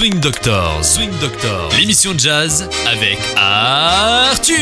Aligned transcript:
Swing 0.00 0.18
Doctors, 0.18 0.82
Swing 0.82 1.10
Doctors, 1.20 1.70
l'émission 1.78 2.14
de 2.14 2.20
jazz 2.20 2.66
avec 2.86 3.18
Arthur. 3.36 4.56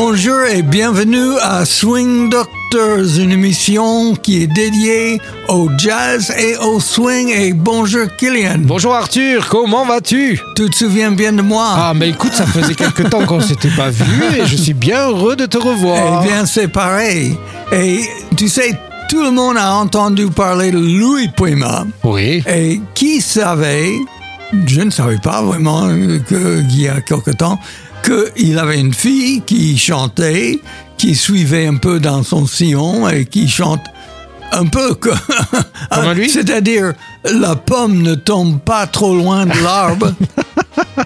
Bonjour 0.00 0.44
et 0.44 0.62
bienvenue 0.62 1.36
à 1.42 1.64
Swing 1.64 2.30
Doctors, 2.30 3.18
une 3.18 3.32
émission 3.32 4.14
qui 4.14 4.40
est 4.44 4.46
dédiée 4.46 5.20
au 5.48 5.68
jazz 5.76 6.32
et 6.38 6.56
au 6.58 6.78
swing. 6.78 7.30
Et 7.30 7.52
bonjour 7.52 8.06
Killian. 8.16 8.58
Bonjour 8.60 8.94
Arthur, 8.94 9.48
comment 9.48 9.84
vas-tu? 9.84 10.40
Tu 10.54 10.70
te 10.70 10.76
souviens 10.76 11.10
bien 11.10 11.32
de 11.32 11.42
moi? 11.42 11.66
Ah 11.76 11.94
mais 11.96 12.10
écoute, 12.10 12.32
ça 12.32 12.46
faisait 12.46 12.76
quelque 12.76 13.02
temps 13.02 13.26
qu'on 13.26 13.40
s'était 13.40 13.74
pas 13.76 13.90
vu 13.90 14.04
et 14.40 14.46
je 14.46 14.54
suis 14.56 14.72
bien 14.72 15.08
heureux 15.08 15.34
de 15.34 15.46
te 15.46 15.58
revoir. 15.58 16.22
Eh 16.22 16.28
bien, 16.28 16.46
c'est 16.46 16.68
pareil. 16.68 17.36
Et 17.72 18.02
tu 18.36 18.48
sais, 18.48 18.78
tout 19.10 19.24
le 19.24 19.32
monde 19.32 19.56
a 19.56 19.74
entendu 19.74 20.28
parler 20.28 20.70
de 20.70 20.78
Louis 20.78 21.26
Prima. 21.36 21.84
Oui. 22.04 22.44
Et 22.46 22.80
qui 22.94 23.20
savait, 23.20 23.90
je 24.64 24.80
ne 24.80 24.90
savais 24.90 25.18
pas 25.18 25.42
vraiment 25.42 25.88
que- 26.28 26.60
qu'il 26.68 26.82
y 26.82 26.88
a 26.88 27.00
quelque 27.00 27.32
temps, 27.32 27.58
qu'il 28.02 28.58
avait 28.58 28.80
une 28.80 28.94
fille 28.94 29.42
qui 29.42 29.76
chantait, 29.78 30.60
qui 30.96 31.14
suivait 31.14 31.66
un 31.66 31.76
peu 31.76 32.00
dans 32.00 32.22
son 32.22 32.46
sillon 32.46 33.08
et 33.08 33.24
qui 33.26 33.48
chante 33.48 33.82
un 34.52 34.66
peu 34.66 34.94
que- 34.94 35.10
Comme 35.90 36.12
lui? 36.12 36.30
C'est-à-dire, 36.30 36.94
la 37.24 37.54
pomme 37.56 38.00
ne 38.02 38.14
tombe 38.14 38.60
pas 38.60 38.86
trop 38.86 39.14
loin 39.14 39.46
de 39.46 39.62
l'arbre. 39.62 40.12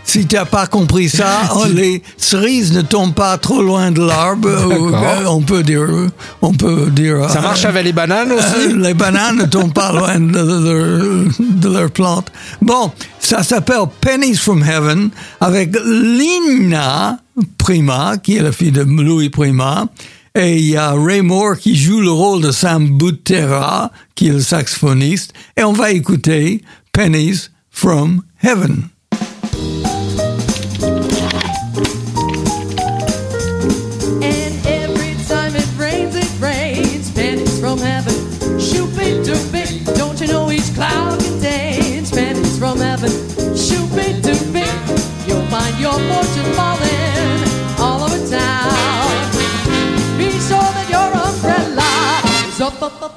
si 0.04 0.26
tu 0.26 0.36
n'as 0.36 0.44
pas 0.44 0.66
compris 0.66 1.08
ça, 1.08 1.40
oh, 1.56 1.64
les 1.72 2.02
cerises 2.16 2.72
ne 2.72 2.82
tombent 2.82 3.14
pas 3.14 3.36
trop 3.38 3.62
loin 3.62 3.90
de 3.90 4.02
l'arbre. 4.02 4.48
euh, 4.48 5.24
On 5.28 5.42
peut 5.42 5.62
dire, 5.62 5.86
on 6.40 6.52
peut 6.52 6.90
dire. 6.90 7.28
Ça 7.30 7.38
euh, 7.38 7.42
marche 7.42 7.64
avec 7.64 7.84
les 7.84 7.92
bananes 7.92 8.32
euh, 8.32 8.38
aussi? 8.38 8.74
les 8.76 8.94
bananes 8.94 9.36
ne 9.38 9.44
tombent 9.46 9.72
pas 9.74 9.92
loin 9.92 10.18
de, 10.18 10.36
leur, 10.38 11.32
de 11.38 11.68
leur 11.68 11.90
plante. 11.90 12.32
Bon, 12.60 12.92
ça 13.18 13.42
s'appelle 13.42 13.82
Pennies 14.00 14.36
from 14.36 14.62
Heaven 14.62 15.10
avec 15.40 15.76
Lina 15.84 17.18
Prima, 17.58 18.16
qui 18.22 18.36
est 18.36 18.42
la 18.42 18.52
fille 18.52 18.72
de 18.72 18.82
Louis 18.82 19.30
Prima. 19.30 19.86
Et 20.34 20.56
il 20.56 20.68
y 20.70 20.76
a 20.78 20.92
Ray 20.92 21.20
Moore 21.20 21.58
qui 21.58 21.76
joue 21.76 22.00
le 22.00 22.10
rôle 22.10 22.40
de 22.40 22.50
Sam 22.52 22.88
Butera, 22.96 23.90
qui 24.14 24.28
est 24.28 24.32
le 24.32 24.40
saxophoniste. 24.40 25.34
Et 25.58 25.62
on 25.62 25.74
va 25.74 25.90
écouter 25.90 26.62
Pennies 26.92 27.48
from 27.70 28.22
Heaven. 28.42 28.84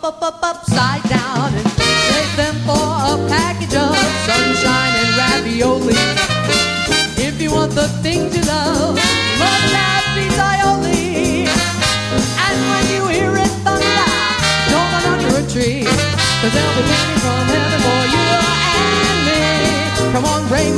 Up, 0.05 0.21
up, 0.21 0.21
up, 0.21 0.35
up, 0.35 0.43
up, 0.43 0.55
upside 0.55 1.03
down, 1.09 1.53
and 1.53 1.67
save 1.67 2.35
them 2.37 2.55
for 2.61 2.77
a 2.77 3.17
package 3.27 3.73
of 3.73 3.95
sunshine 4.29 4.93
and 5.01 5.17
ravioli. 5.17 5.95
If 7.17 7.41
you 7.41 7.51
want 7.51 7.71
the 7.71 7.87
things 8.03 8.37
you 8.37 8.43
love, 8.43 8.99
love 9.73 10.05
beats 10.13 10.37
aioli. 10.37 11.47
And 12.45 12.57
when 12.69 12.85
you 12.93 13.07
hear 13.07 13.33
it 13.35 13.49
thunder, 13.65 14.05
don't 14.69 14.89
run 14.93 15.05
under 15.09 15.37
a 15.41 15.49
tree. 15.49 15.85
Cause 15.85 16.53
there'll 16.53 16.75
be 16.77 16.83
pennies 16.85 17.21
from 17.25 17.45
heaven 17.49 17.81
for 17.81 18.03
you 18.13 18.25
and 19.09 19.19
me. 19.25 20.13
Come 20.13 20.25
on, 20.25 20.47
rain 20.51 20.77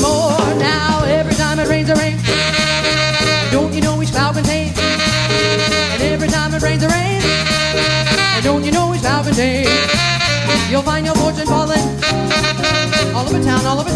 downtown 13.47 13.65
all 13.65 13.79
of 13.79 13.86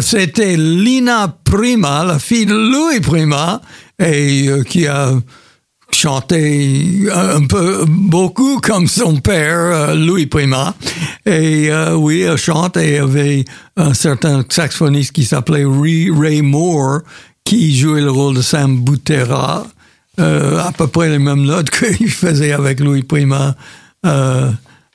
C'était 0.00 0.56
Lina 0.56 1.36
Prima, 1.44 2.04
la 2.04 2.18
fille 2.18 2.46
de 2.46 2.54
Louis 2.54 3.00
Prima, 3.00 3.60
et 3.98 4.48
euh, 4.48 4.62
qui 4.62 4.86
a 4.86 5.12
chanté 5.92 7.08
un 7.12 7.44
peu, 7.44 7.84
beaucoup 7.86 8.60
comme 8.60 8.86
son 8.86 9.16
père, 9.16 9.58
euh, 9.58 9.94
Louis 9.94 10.26
Prima. 10.26 10.74
Et 11.26 11.70
euh, 11.70 11.94
oui, 11.94 12.20
elle 12.20 12.36
chante 12.36 12.76
et 12.76 12.98
avait 12.98 13.44
un 13.76 13.92
certain 13.94 14.44
saxophoniste 14.48 15.12
qui 15.12 15.24
s'appelait 15.24 15.64
Ray, 15.64 16.42
Moore, 16.42 17.00
qui 17.44 17.76
jouait 17.76 18.02
le 18.02 18.10
rôle 18.10 18.36
de 18.36 18.42
Sam 18.42 18.80
Butera, 18.80 19.66
à 20.18 20.72
peu 20.76 20.86
près 20.86 21.08
les 21.08 21.18
mêmes 21.18 21.42
notes 21.42 21.70
qu'il 21.96 22.10
faisait 22.10 22.52
avec 22.52 22.80
Louis 22.80 23.02
Prima. 23.02 23.54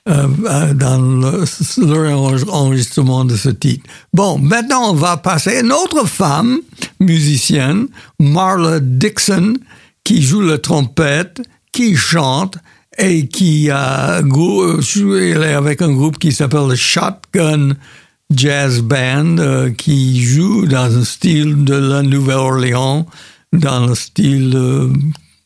Euh, 0.08 0.26
euh, 0.48 0.74
dans 0.74 0.98
le- 1.00 2.50
enregistrement 2.50 3.24
de 3.24 3.36
ce 3.36 3.48
titre. 3.48 3.84
Bon, 4.12 4.38
maintenant 4.38 4.90
on 4.90 4.94
va 4.94 5.16
passer 5.16 5.56
à 5.56 5.60
une 5.60 5.72
autre 5.72 6.06
femme 6.06 6.58
musicienne, 7.00 7.88
Marla 8.20 8.80
Dixon, 8.80 9.54
qui 10.04 10.22
joue 10.22 10.40
la 10.42 10.58
trompette, 10.58 11.42
qui 11.72 11.96
chante 11.96 12.58
et 12.98 13.26
qui 13.28 13.70
a 13.70 14.22
joué 14.80 15.30
est 15.30 15.52
avec 15.54 15.82
un 15.82 15.92
groupe 15.92 16.18
qui 16.18 16.32
s'appelle 16.32 16.68
le 16.68 16.76
Shotgun 16.76 17.74
Jazz 18.34 18.80
Band, 18.80 19.36
euh, 19.38 19.70
qui 19.70 20.22
joue 20.24 20.66
dans 20.66 20.96
un 20.96 21.04
style 21.04 21.64
de 21.64 21.74
la 21.74 22.02
Nouvelle-Orléans, 22.02 23.06
dans 23.52 23.86
le 23.86 23.94
style 23.94 24.52
euh, 24.56 24.88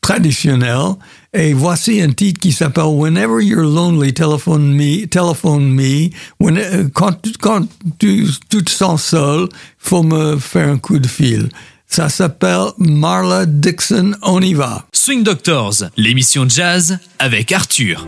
traditionnel. 0.01 0.95
Et 1.33 1.53
voici 1.53 2.01
un 2.01 2.11
titre 2.11 2.41
qui 2.41 2.51
s'appelle 2.51 2.83
Whenever 2.83 3.41
You're 3.41 3.63
Lonely, 3.63 4.13
Telephone 4.13 4.73
Me. 4.73 5.07
Telephone 5.07 5.65
me. 5.69 6.09
Euh, 6.41 6.89
quand 6.93 7.25
quand 7.39 7.65
tu, 7.99 8.27
tu 8.49 8.63
te 8.63 8.69
sens 8.69 9.01
seul, 9.01 9.47
faut 9.77 10.03
me 10.03 10.37
faire 10.37 10.67
un 10.67 10.77
coup 10.77 10.99
de 10.99 11.07
fil. 11.07 11.47
Ça 11.87 12.09
s'appelle 12.09 12.71
Marla 12.79 13.45
Dixon. 13.45 14.11
On 14.21 14.41
y 14.41 14.53
va. 14.53 14.85
Swing 14.91 15.23
Doctors, 15.23 15.85
l'émission 15.95 16.47
jazz 16.49 16.99
avec 17.17 17.53
Arthur. 17.53 18.05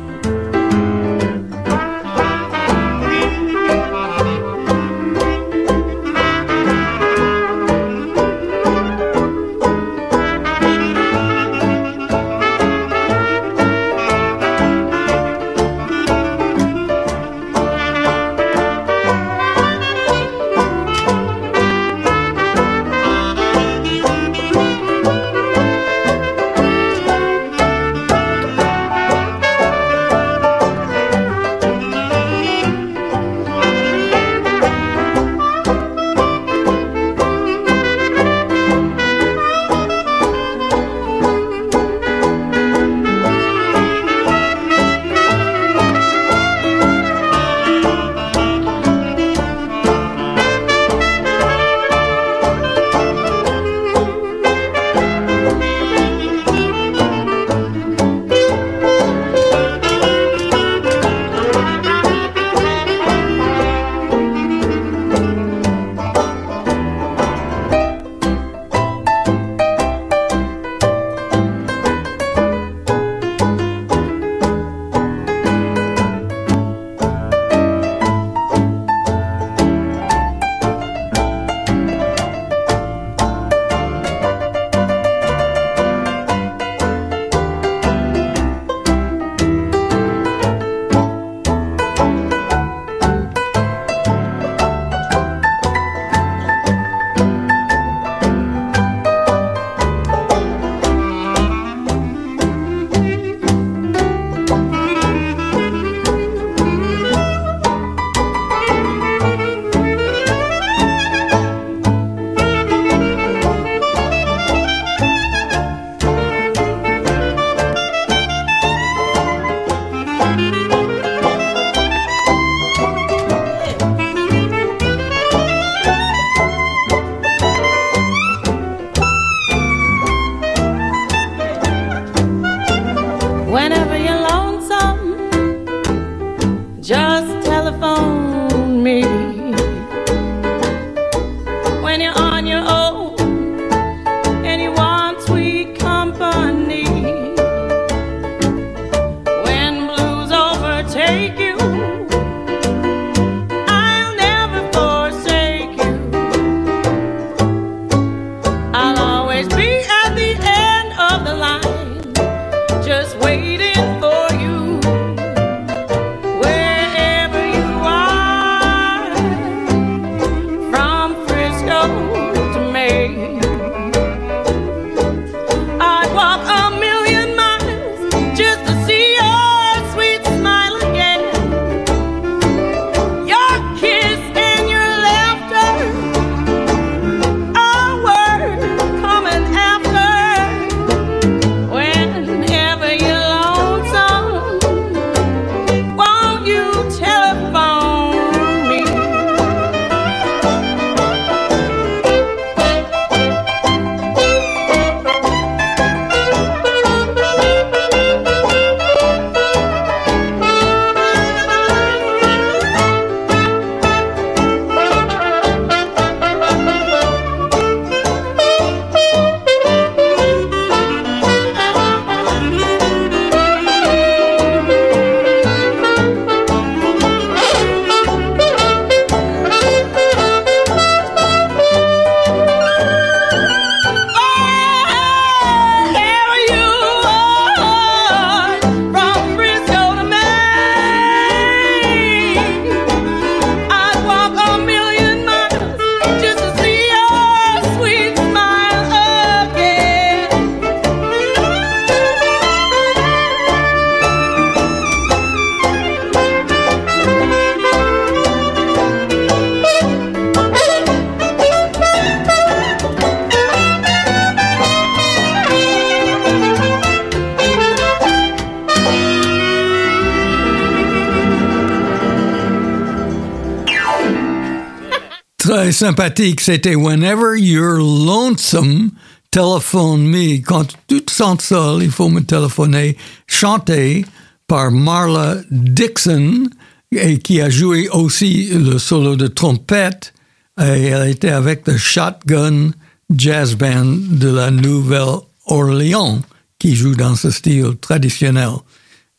Sympathique. 275.74 276.39
C'était 276.39 276.75
Whenever 276.75 277.38
You're 277.38 277.77
Lonesome, 277.77 278.92
Telephone 279.32 280.06
Me. 280.06 280.38
Quand 280.42 280.68
tu 280.88 281.01
te 281.01 281.12
sens 281.12 281.42
seul, 281.42 281.84
il 281.84 281.92
faut 281.92 282.10
me 282.10 282.22
téléphoner. 282.22 282.96
Chanté 283.27 284.06
par 284.48 284.72
Marla 284.72 285.38
Dixon, 285.51 286.50
et 286.92 287.18
qui 287.18 287.42
a 287.42 287.50
joué 287.50 287.89
aussi 287.89 288.50
le 288.53 288.77
solo 288.77 289.15
de 289.15 289.27
trompette. 289.27 290.13
Et 290.60 290.86
elle 290.86 291.10
était 291.10 291.30
avec 291.30 291.68
le 291.68 291.75
Shotgun 291.75 292.72
Jazz 293.15 293.56
Band 293.56 293.98
de 294.12 294.30
la 294.30 294.51
Nouvelle-Orléans, 294.51 296.22
qui 296.60 296.75
joue 296.75 296.96
dans 296.96 297.15
ce 297.15 297.32
style 297.32 297.75
traditionnel. 297.82 298.51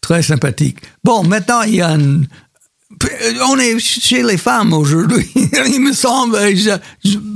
Très 0.00 0.22
sympathique. 0.22 0.78
Bon, 1.02 1.24
maintenant, 1.24 1.62
il 1.62 1.76
y 1.76 1.82
a 1.82 1.90
une 1.90 2.28
on 3.48 3.58
est 3.58 3.78
chez 3.78 4.22
les 4.22 4.36
femmes 4.36 4.72
aujourd'hui. 4.72 5.28
Il 5.34 5.80
me 5.80 5.92
semble, 5.92 6.36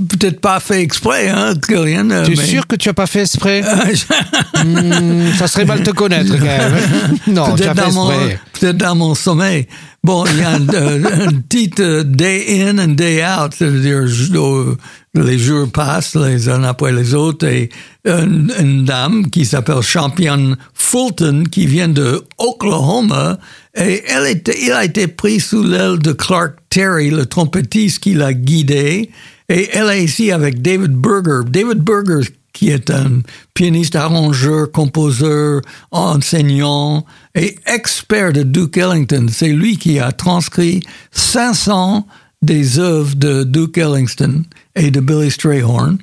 peut-être 0.09 0.40
pas 0.40 0.61
fait 0.61 0.83
exprès, 0.83 1.28
hein, 1.31 1.55
Kylian. 1.67 2.11
euh, 2.11 2.25
Tu 2.26 2.33
es 2.33 2.37
mais- 2.37 2.45
sûr 2.47 2.67
que 2.67 2.76
tu 2.76 2.88
as 2.88 2.95
pas 2.95 3.07
fait 3.07 3.23
exprès 3.23 3.62
Hmm, 4.64 5.33
Ça 5.38 5.47
serait 5.49 5.64
mal 5.64 5.83
te 5.83 5.90
connaître 5.90 6.33
quand 6.38 6.45
même. 6.45 6.75
Non, 7.28 7.55
peut-être 7.55 7.75
fait 7.75 7.81
dans, 7.81 7.93
mon, 7.93 8.09
peut-être 8.52 8.76
dans 8.76 8.95
mon 8.95 9.14
sommeil. 9.14 9.67
Bon, 10.05 10.25
il 10.26 10.38
y 10.38 10.43
a 10.43 10.50
un, 10.50 10.69
euh, 10.69 11.26
un 11.28 11.33
titre 11.49 11.83
euh, 11.83 12.02
day 12.05 12.62
in 12.62 12.78
and 12.78 12.93
day 12.95 13.23
out, 13.25 13.52
c'est-à-dire 13.57 14.05
euh, 14.35 14.76
les 15.14 15.38
jours 15.38 15.69
passent 15.71 16.14
les 16.14 16.49
uns 16.49 16.62
après 16.64 16.93
les 16.93 17.14
autres 17.14 17.47
et 17.47 17.69
une, 18.05 18.52
une 18.61 18.85
dame 18.85 19.28
qui 19.31 19.45
s'appelle 19.45 19.83
Champion 19.83 20.57
Fulton 20.73 21.45
qui 21.50 21.67
vient 21.67 21.88
de 21.88 22.23
Oklahoma 22.38 23.38
et 23.78 24.02
elle 24.06 24.40
il 24.62 24.73
a 24.73 24.85
été 24.85 25.06
pris 25.06 25.40
sous 25.40 25.62
l'aile 25.62 25.99
de 25.99 26.12
Clark 26.12 26.54
Terry, 26.68 27.11
le 27.11 27.26
trompettiste 27.26 28.00
qui 28.00 28.14
l'a 28.14 28.32
guidé 28.32 29.11
et 29.49 29.68
elle 29.73 29.88
est 29.88 30.04
ici 30.04 30.30
avec 30.30 30.61
David 30.61 30.92
Berger. 30.92 31.49
David 31.49 31.78
Berger 31.78 32.28
qui 32.52 32.70
est 32.70 32.90
un 32.90 33.23
pianiste, 33.54 33.94
arrangeur, 33.94 34.73
composeur, 34.73 35.62
enseignant 35.92 37.06
et 37.37 37.56
expert 37.66 38.32
de 38.32 38.42
Duke 38.42 38.76
Ellington. 38.76 39.26
C'est 39.30 39.52
lui 39.52 39.76
qui 39.76 40.00
a 40.00 40.11
transcrit 40.11 40.82
500 41.12 42.06
des 42.42 42.80
œuvres 42.80 43.14
de 43.14 43.44
Duke 43.44 43.78
Ellington 43.78 44.42
et 44.75 44.90
de 44.90 44.99
Billy 44.99 45.30
Strayhorn. 45.30 45.99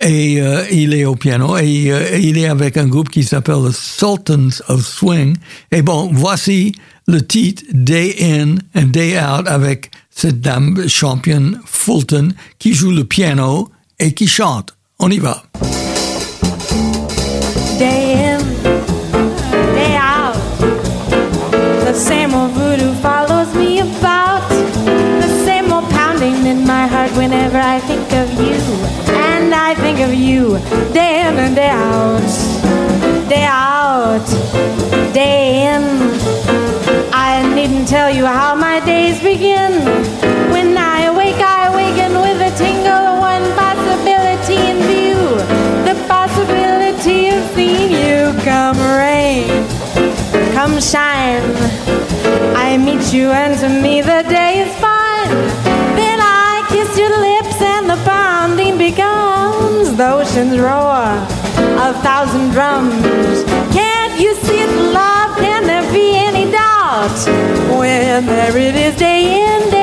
Et 0.00 0.40
euh, 0.40 0.64
il 0.70 0.94
est 0.94 1.04
au 1.04 1.16
piano 1.16 1.56
et 1.56 1.90
euh, 1.90 2.18
il 2.18 2.38
est 2.38 2.46
avec 2.46 2.76
un 2.76 2.86
groupe 2.86 3.08
qui 3.08 3.24
s'appelle 3.24 3.64
the 3.68 3.72
Sultans 3.72 4.62
of 4.68 4.86
Swing. 4.86 5.36
Et 5.72 5.82
bon, 5.82 6.08
voici 6.12 6.72
le 7.08 7.26
titre 7.26 7.64
Day 7.72 8.14
In 8.20 8.56
and 8.80 8.88
Day 8.88 9.18
Out 9.18 9.48
avec 9.48 9.90
cette 10.08 10.40
dame 10.40 10.88
championne 10.88 11.60
Fulton 11.66 12.28
qui 12.60 12.74
joue 12.74 12.92
le 12.92 13.04
piano 13.04 13.70
et 13.98 14.12
qui 14.12 14.28
chante. 14.28 14.76
On 15.00 15.10
y 15.10 15.18
va. 15.18 15.42
Day 17.78 18.14
in, 18.14 18.38
day 19.74 19.96
out. 19.96 20.34
The 21.84 21.94
same 21.94 22.34
old 22.34 22.52
voodoo 22.52 22.92
follows 23.02 23.52
me 23.54 23.80
about. 23.80 24.48
The 25.20 25.44
same 25.44 25.72
old 25.72 25.88
pounding 25.90 26.46
in 26.46 26.64
my 26.64 26.86
heart 26.86 27.10
whenever 27.16 27.58
I 27.58 27.80
think 27.80 27.97
I 29.68 29.74
think 29.74 30.00
of 30.00 30.14
you 30.14 30.56
day 30.94 31.28
in 31.28 31.36
and 31.36 31.54
day 31.54 31.68
out. 31.68 33.28
Day 33.28 33.44
out, 33.44 34.26
day 35.12 35.66
in. 35.68 35.84
I 37.12 37.44
needn't 37.54 37.86
tell 37.86 38.08
you 38.10 38.24
how 38.24 38.54
my 38.54 38.80
days 38.80 39.22
begin. 39.22 39.72
When 40.54 40.78
I 40.78 41.12
awake, 41.12 41.36
I 41.36 41.66
awaken 41.66 42.12
with 42.14 42.40
a 42.40 42.52
tingle, 42.56 43.04
of 43.12 43.18
one 43.20 43.44
possibility 43.60 44.56
in 44.70 44.78
view. 44.88 45.20
The 45.84 45.96
possibility 46.08 47.28
of 47.28 47.44
seeing 47.54 47.92
you 47.92 48.32
come 48.44 48.78
rain, 48.96 49.48
come 50.54 50.80
shine. 50.80 51.44
I 52.56 52.78
meet 52.78 53.12
you, 53.12 53.32
and 53.32 53.58
to 53.60 53.68
me 53.68 54.00
the 54.00 54.24
day 54.30 54.60
is 54.60 54.74
fine. 54.76 54.87
The 59.98 60.12
ocean's 60.12 60.56
roar, 60.56 61.10
a 61.82 61.92
thousand 62.06 62.50
drums. 62.50 63.42
Can't 63.74 64.20
you 64.20 64.32
see 64.36 64.60
it, 64.60 64.70
love? 64.94 65.36
Can 65.38 65.64
there 65.64 65.92
be 65.92 66.14
any 66.14 66.48
doubt? 66.52 67.18
When 67.76 68.24
there 68.26 68.56
it 68.56 68.76
is, 68.76 68.94
day 68.94 69.42
in, 69.42 69.70
day 69.70 69.77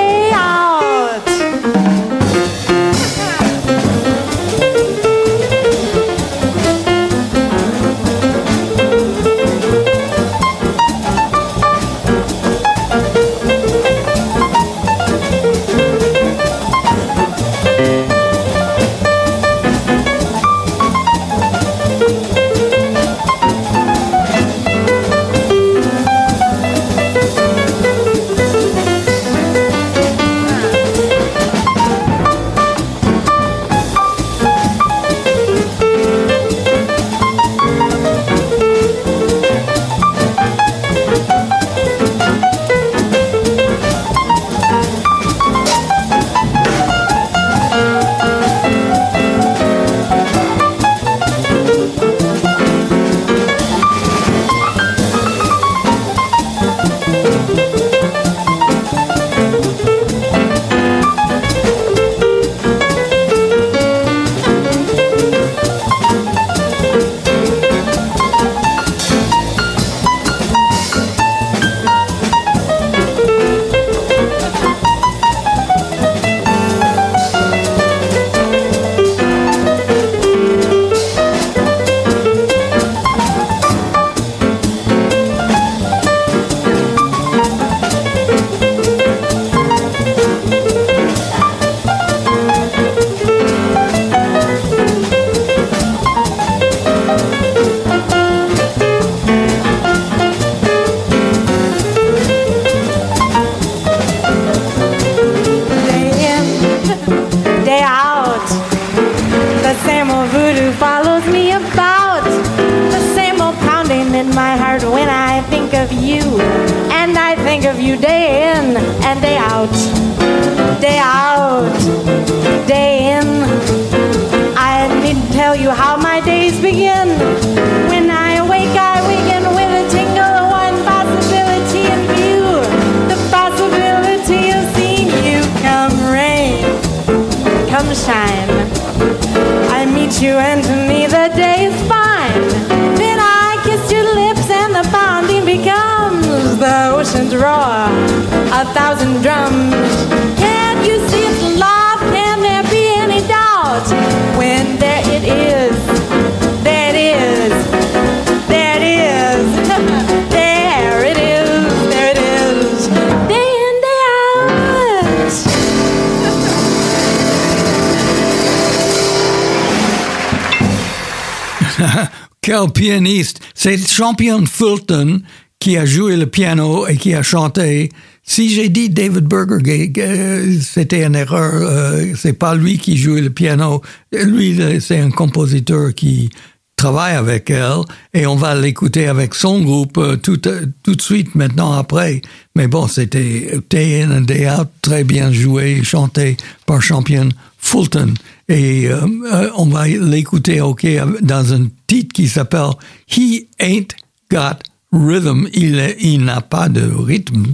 C'est 173.53 173.77
Champion 173.87 174.45
Fulton 174.45 175.21
qui 175.59 175.77
a 175.77 175.85
joué 175.85 176.15
le 176.15 176.27
piano 176.27 176.87
et 176.87 176.97
qui 176.97 177.13
a 177.13 177.23
chanté. 177.23 177.89
Si 178.23 178.49
j'ai 178.49 178.69
dit 178.69 178.89
David 178.89 179.25
Berger, 179.25 179.91
euh, 179.97 180.59
c'était 180.61 181.03
une 181.03 181.15
erreur. 181.15 181.53
euh, 181.53 182.13
c'est 182.15 182.33
pas 182.33 182.55
lui 182.55 182.77
qui 182.77 182.97
jouait 182.97 183.21
le 183.21 183.29
piano. 183.29 183.81
Lui, 184.11 184.59
c'est 184.79 184.99
un 184.99 185.11
compositeur 185.11 185.93
qui 185.93 186.29
travaille 186.75 187.15
avec 187.15 187.49
elle 187.49 187.81
et 188.13 188.27
on 188.27 188.35
va 188.35 188.53
l'écouter 188.53 189.07
avec 189.07 189.33
son 189.33 189.61
groupe 189.61 189.97
euh, 189.97 190.17
tout, 190.17 190.37
tout 190.37 190.95
de 190.95 191.01
suite 191.01 191.35
maintenant 191.35 191.73
après. 191.73 192.21
Mais 192.55 192.67
bon, 192.67 192.87
c'était 192.87 193.59
Day 193.69 194.03
In 194.03 194.11
and 194.11 194.21
Day 194.21 194.49
Out, 194.49 194.67
très 194.81 195.03
bien 195.03 195.31
joué, 195.31 195.83
chanté 195.83 196.37
par 196.65 196.81
Champion 196.81 197.29
Fulton. 197.57 198.13
Et 198.47 198.87
euh, 198.87 199.07
euh, 199.31 199.49
on 199.55 199.65
va 199.65 199.87
l'écouter, 199.87 200.61
ok, 200.61 200.85
dans 201.21 201.53
un 201.53 201.67
titre 201.87 202.13
qui 202.13 202.27
s'appelle 202.27 202.71
He 203.09 203.47
Ain't 203.59 203.95
Got 204.29 204.59
Rhythm. 204.91 205.47
Il, 205.53 206.23
n'a 206.23 206.41
pas 206.41 206.69
de 206.69 206.81
rythme, 206.81 207.53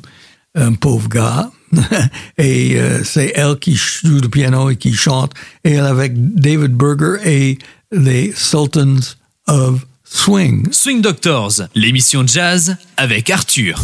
un 0.55 0.73
pauvre 0.73 1.07
gars. 1.07 1.49
et 2.37 2.75
euh, 2.75 3.01
c'est 3.05 3.31
elle 3.35 3.57
qui 3.57 3.75
joue 3.75 4.19
le 4.21 4.27
piano 4.27 4.69
et 4.69 4.75
qui 4.75 4.93
chante. 4.93 5.31
Et 5.63 5.73
elle 5.73 5.85
avec 5.85 6.13
David 6.35 6.75
Berger 6.75 7.17
et 7.23 7.57
les 7.91 8.33
Sultans 8.35 9.15
of 9.47 9.85
Swing. 10.03 10.67
Swing 10.71 11.01
Doctors, 11.01 11.61
l'émission 11.73 12.27
jazz 12.27 12.75
avec 12.97 13.29
Arthur. 13.29 13.81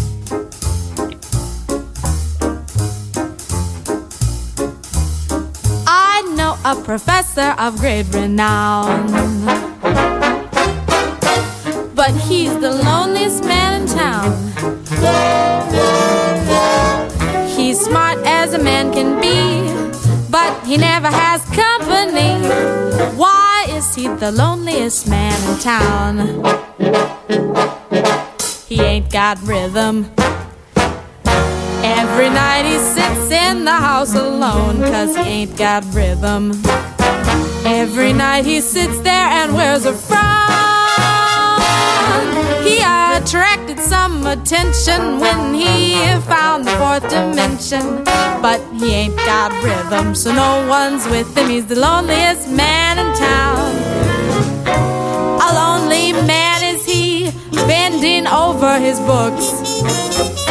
A 6.67 6.75
professor 6.83 7.55
of 7.59 7.77
great 7.77 8.05
renown. 8.13 9.07
But 11.95 12.11
he's 12.27 12.53
the 12.59 12.71
loneliest 12.83 13.45
man 13.45 13.81
in 13.81 13.87
town. 13.87 14.33
He's 17.47 17.79
smart 17.79 18.17
as 18.25 18.53
a 18.53 18.59
man 18.59 18.91
can 18.91 19.15
be, 19.21 19.39
but 20.29 20.51
he 20.65 20.75
never 20.75 21.07
has 21.07 21.39
company. 21.55 22.35
Why 23.15 23.67
is 23.69 23.95
he 23.95 24.09
the 24.09 24.33
loneliest 24.33 25.07
man 25.07 25.37
in 25.49 25.59
town? 25.59 26.15
He 28.67 28.81
ain't 28.81 29.09
got 29.09 29.41
rhythm. 29.43 30.11
Every 31.95 32.29
night 32.29 32.65
he 32.65 32.77
sits 32.77 33.31
in 33.31 33.63
the 33.63 33.71
house 33.71 34.13
alone, 34.15 34.81
cause 34.81 35.15
he 35.15 35.21
ain't 35.21 35.57
got 35.57 35.85
rhythm. 35.93 36.51
Every 37.65 38.13
night 38.13 38.45
he 38.45 38.59
sits 38.61 38.99
there 38.99 39.29
and 39.39 39.53
wears 39.53 39.85
a 39.85 39.93
frown. 39.93 40.47
He 42.63 42.79
attracted 42.79 43.79
some 43.79 44.27
attention 44.27 45.19
when 45.19 45.53
he 45.53 45.93
found 46.21 46.65
the 46.65 46.71
fourth 46.71 47.07
dimension. 47.09 48.03
But 48.41 48.59
he 48.79 48.93
ain't 48.93 49.15
got 49.17 49.51
rhythm, 49.63 50.13
so 50.15 50.33
no 50.33 50.67
one's 50.67 51.05
with 51.07 51.35
him. 51.37 51.49
He's 51.49 51.65
the 51.65 51.79
loneliest 51.79 52.49
man 52.49 52.99
in 52.99 53.09
town. 53.17 53.71
A 55.47 55.49
lonely 55.61 56.11
man 56.27 56.75
is 56.75 56.85
he, 56.85 57.31
bending 57.51 58.27
over 58.27 58.79
his 58.79 58.99
books. 58.99 60.46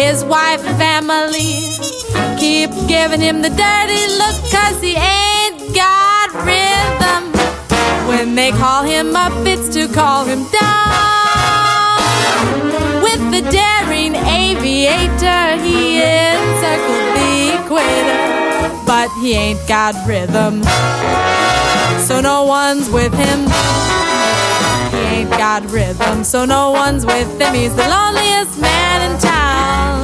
His 0.00 0.24
wife 0.24 0.64
and 0.64 0.78
family 0.78 1.60
keep 2.40 2.70
giving 2.88 3.20
him 3.20 3.42
the 3.42 3.50
dirty 3.50 4.04
look 4.16 4.36
cause 4.50 4.80
he 4.80 4.96
ain't 4.96 5.74
got 5.74 6.32
rhythm. 6.48 7.30
When 8.08 8.34
they 8.34 8.50
call 8.50 8.82
him 8.82 9.14
up, 9.14 9.34
it's 9.46 9.68
to 9.74 9.92
call 9.92 10.24
him 10.24 10.42
down. 10.50 12.00
With 13.02 13.20
the 13.30 13.42
daring 13.50 14.14
aviator, 14.16 15.62
he 15.62 16.00
encircled 16.00 17.08
the 17.20 17.60
equator. 17.60 18.86
But 18.86 19.10
he 19.20 19.34
ain't 19.34 19.68
got 19.68 19.94
rhythm, 20.08 20.62
so 22.08 22.22
no 22.22 22.44
one's 22.44 22.88
with 22.88 23.12
him. 23.12 23.89
Got 25.38 25.70
rhythm, 25.70 26.24
so 26.24 26.44
no 26.44 26.70
one's 26.70 27.06
with 27.06 27.40
him. 27.40 27.54
He's 27.54 27.74
the 27.74 27.88
loneliest 27.88 28.58
man 28.58 29.10
in 29.10 29.18
town. 29.18 29.99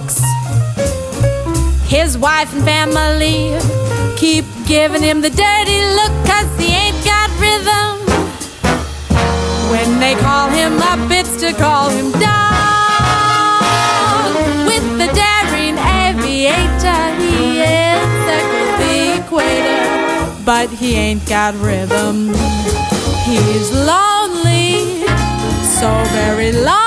Books. 0.00 0.20
His 1.88 2.18
wife 2.18 2.52
and 2.54 2.64
family 2.64 3.56
keep 4.16 4.44
giving 4.66 5.02
him 5.02 5.20
the 5.22 5.30
dirty 5.30 5.80
look 5.98 6.14
cause 6.28 6.50
he 6.60 6.68
ain't 6.84 7.02
got 7.12 7.28
rhythm. 7.44 7.92
When 9.72 10.00
they 10.00 10.14
call 10.26 10.48
him 10.50 10.74
up, 10.90 11.10
it's 11.18 11.40
to 11.40 11.52
call 11.54 11.88
him 11.88 12.12
down. 12.12 12.76
With 14.70 14.86
the 15.00 15.08
daring 15.22 15.78
aviator, 16.04 17.04
he 17.20 17.62
encircles 17.62 18.76
but 20.44 20.68
he 20.70 20.94
ain't 20.94 21.26
got 21.26 21.54
rhythm. 21.54 22.34
He's 23.24 23.70
lonely, 23.72 25.06
so 25.78 25.88
very 26.12 26.52
lonely. 26.52 26.85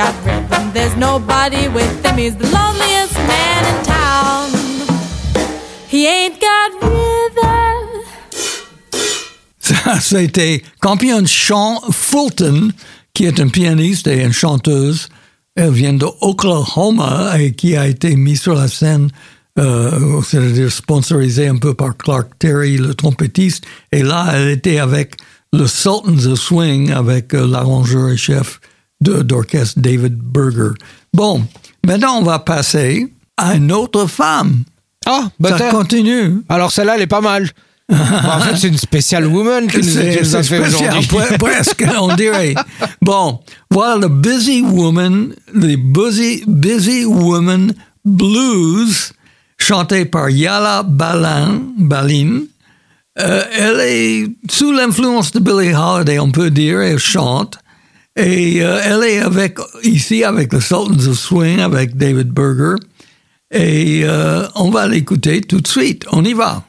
Got 0.00 0.14
rhythm, 0.24 0.72
there's 0.72 0.96
nobody 0.96 1.68
with 1.68 2.02
him. 2.02 2.16
He's 2.16 2.34
the 2.34 2.46
man 2.50 3.64
in 3.70 3.84
town. 3.84 4.48
He 5.88 6.06
ain't 6.06 6.40
got 6.40 6.70
rhythm. 6.80 8.00
C'était 10.00 10.62
Campion 10.80 11.26
Fulton, 11.26 12.72
qui 13.12 13.26
est 13.26 13.38
une 13.38 13.50
pianiste 13.50 14.06
et 14.06 14.24
une 14.24 14.32
chanteuse. 14.32 15.10
Elle 15.54 15.72
vient 15.72 15.92
de 15.92 16.06
Oklahoma 16.22 17.38
et 17.38 17.52
qui 17.52 17.76
a 17.76 17.86
été 17.86 18.16
mise 18.16 18.40
sur 18.40 18.54
la 18.54 18.68
scène, 18.68 19.10
euh, 19.58 20.22
c'est-à-dire 20.22 20.72
sponsorisée 20.72 21.48
un 21.48 21.58
peu 21.58 21.74
par 21.74 21.94
Clark 21.98 22.38
Terry, 22.38 22.78
le 22.78 22.94
trompettiste. 22.94 23.66
Et 23.92 24.02
là, 24.02 24.32
elle 24.32 24.48
était 24.48 24.78
avec 24.78 25.16
le 25.52 25.66
Sultans 25.66 26.24
of 26.24 26.40
Swing, 26.40 26.90
avec 26.90 27.34
euh, 27.34 27.46
l'arrangeur 27.46 28.08
et 28.08 28.16
chef 28.16 28.60
d'orchestre 29.00 29.80
David 29.80 30.16
Berger. 30.16 30.74
Bon, 31.12 31.44
maintenant 31.86 32.18
on 32.18 32.22
va 32.22 32.38
passer 32.38 33.12
à 33.36 33.54
une 33.54 33.72
autre 33.72 34.06
femme. 34.06 34.64
Ah, 35.06 35.30
bah 35.40 35.56
Ça 35.56 35.70
continue. 35.70 36.42
Alors 36.48 36.70
celle-là, 36.70 36.96
elle 36.96 37.02
est 37.02 37.06
pas 37.06 37.20
mal. 37.20 37.48
Bon, 37.90 37.96
en 37.96 38.38
fait, 38.38 38.56
c'est 38.56 38.68
une 38.68 38.78
spéciale 38.78 39.26
woman 39.26 39.66
qui 39.66 39.78
nous, 39.78 39.98
a 39.98 40.42
fait 40.44 40.60
aujourd'hui. 40.60 41.00
pre- 41.08 41.38
presque, 41.38 41.84
on 41.98 42.14
dirait. 42.14 42.54
Bon, 43.02 43.40
voilà 43.68 43.96
le 43.96 44.08
Busy 44.08 44.62
Woman, 44.62 45.34
les 45.52 45.76
Busy, 45.76 46.44
Busy 46.46 47.04
Woman 47.04 47.74
Blues, 48.04 49.12
chanté 49.58 50.04
par 50.04 50.30
Yala 50.30 50.84
Balin, 50.84 51.62
Balin. 51.78 52.42
Euh, 53.18 53.42
elle 53.58 53.80
est 53.80 54.28
sous 54.48 54.70
l'influence 54.72 55.32
de 55.32 55.40
Billie 55.40 55.74
Holiday, 55.74 56.20
on 56.20 56.30
peut 56.30 56.50
dire, 56.50 56.80
elle 56.80 56.98
chante. 56.98 57.58
Et 58.20 58.62
euh, 58.62 58.80
elle 58.84 59.04
est 59.04 59.18
avec, 59.20 59.58
ici 59.82 60.24
avec 60.24 60.52
le 60.52 60.60
Sultans 60.60 61.08
of 61.08 61.18
Swing, 61.18 61.60
avec 61.60 61.96
David 61.96 62.28
Berger. 62.28 62.76
Et 63.50 64.02
euh, 64.04 64.46
on 64.56 64.70
va 64.70 64.86
l'écouter 64.86 65.40
tout 65.40 65.60
de 65.60 65.66
suite. 65.66 66.04
On 66.12 66.22
y 66.24 66.34
va. 66.34 66.62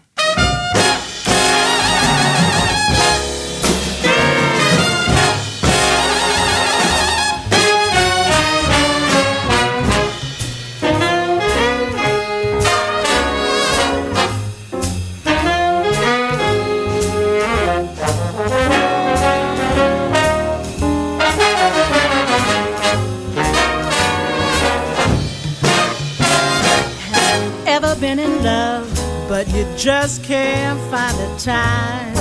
Just 29.82 30.24
can't 30.24 30.80
find 30.92 31.18
the 31.18 31.36
time? 31.40 32.16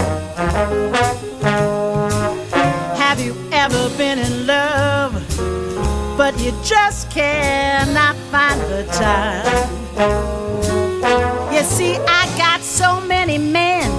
Have 2.97 3.21
you 3.21 3.37
ever 3.53 3.91
been 3.99 4.19
in 4.19 4.47
love, 4.47 5.13
but 6.17 6.41
you 6.41 6.53
just 6.65 7.11
cannot 7.11 8.17
find 8.33 8.59
the 8.63 8.87
time? 8.95 9.45
You 11.53 11.63
see, 11.63 11.99
I 12.09 12.35
got 12.39 12.63
so 12.63 12.99
many 13.03 13.37
men, 13.37 13.91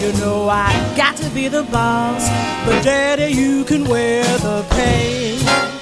You 0.00 0.12
know 0.18 0.48
I 0.48 0.72
got 0.96 1.16
to 1.18 1.30
be 1.30 1.46
the 1.46 1.62
boss, 1.62 2.28
but 2.66 2.82
daddy, 2.82 3.32
you 3.32 3.62
can 3.62 3.84
wear 3.84 4.24
the 4.38 4.66
pain. 4.70 5.73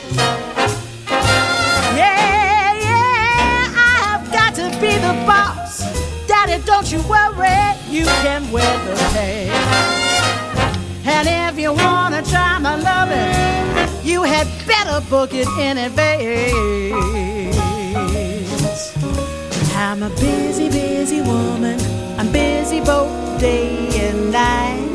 Daddy, 6.52 6.64
don't 6.66 6.92
you 6.92 7.00
worry, 7.08 7.48
you 7.88 8.04
can 8.04 8.50
wear 8.50 8.78
the 8.84 8.94
pain. 9.14 9.48
And 11.06 11.26
if 11.26 11.58
you 11.58 11.72
wanna 11.72 12.22
try 12.22 12.58
my 12.58 12.76
loving, 12.76 14.04
you 14.04 14.22
had 14.22 14.46
better 14.66 15.00
book 15.08 15.30
it 15.32 15.48
in 15.58 15.78
advance. 15.78 16.12
I'm 19.76 20.02
a 20.02 20.10
busy, 20.10 20.68
busy 20.68 21.22
woman. 21.22 21.80
I'm 22.18 22.30
busy 22.30 22.80
both 22.80 23.40
day 23.40 23.88
and 24.08 24.30
night. 24.30 24.90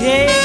Yeah, 0.00 0.35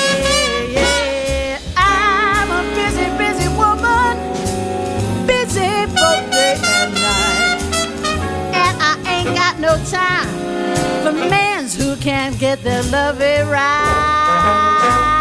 can't 12.21 12.39
get 12.39 12.61
their 12.61 12.83
love 12.83 13.19
right. 13.49 15.20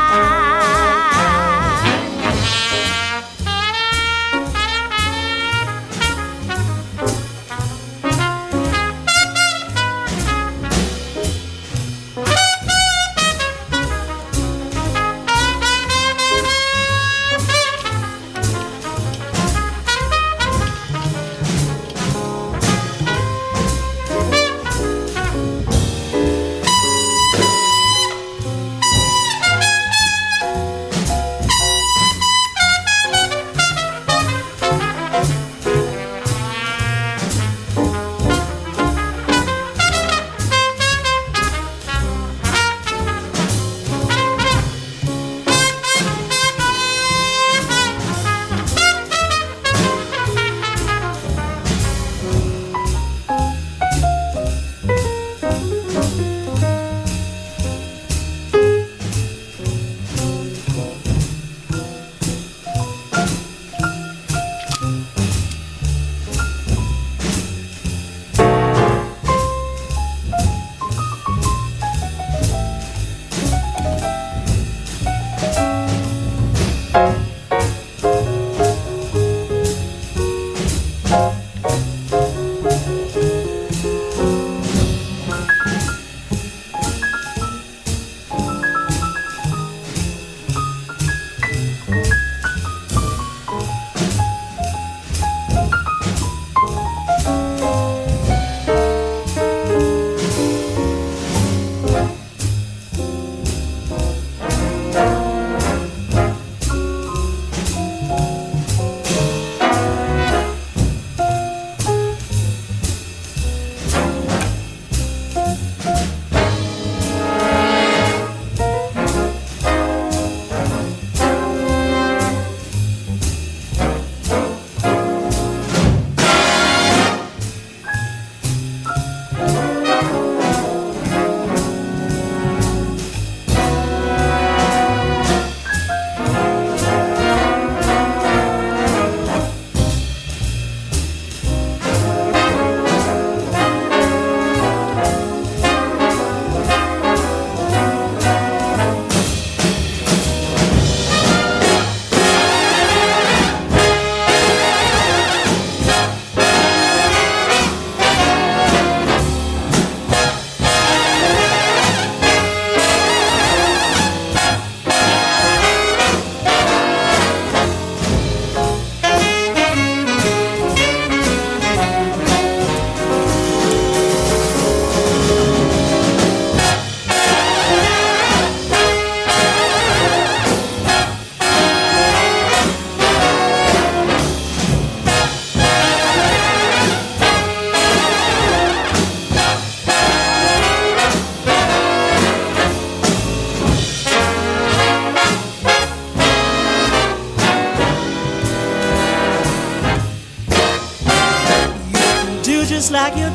Bye. 81.11 81.50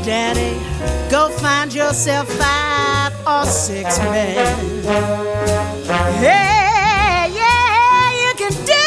Daddy. 0.03 0.59
Go 1.09 1.29
find 1.29 1.73
yourself 1.73 2.27
five 2.29 3.13
or 3.27 3.45
six 3.45 3.97
men. 3.99 4.83
Hey, 6.19 7.31
yeah, 7.33 8.11
you 8.23 8.33
can 8.35 8.51
do 8.65 8.85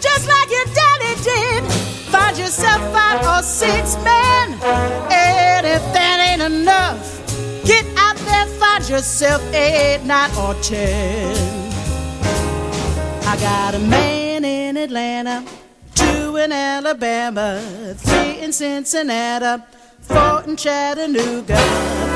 just 0.00 0.28
like 0.28 0.50
your 0.50 0.66
daddy 0.74 1.14
did. 1.22 1.64
Find 2.10 2.36
yourself 2.38 2.80
five 2.92 3.20
or 3.26 3.42
six 3.42 3.96
men. 3.96 4.54
And 5.10 5.66
if 5.66 5.82
that 5.92 6.18
ain't 6.30 6.42
enough, 6.42 7.22
get 7.64 7.84
out 7.96 8.16
there, 8.16 8.46
find 8.58 8.88
yourself 8.88 9.42
eight, 9.54 10.02
nine, 10.04 10.30
or 10.36 10.54
ten. 10.62 11.36
I 13.26 13.36
got 13.40 13.74
a 13.74 13.78
man 13.78 14.44
in 14.44 14.76
Atlanta, 14.78 15.44
two 15.94 16.36
in 16.36 16.50
Alabama, 16.50 17.60
three 17.96 18.40
in 18.40 18.52
Cincinnati, 18.52 19.62
four 20.08 20.42
in 20.46 20.56
Chattanooga, 20.56 21.56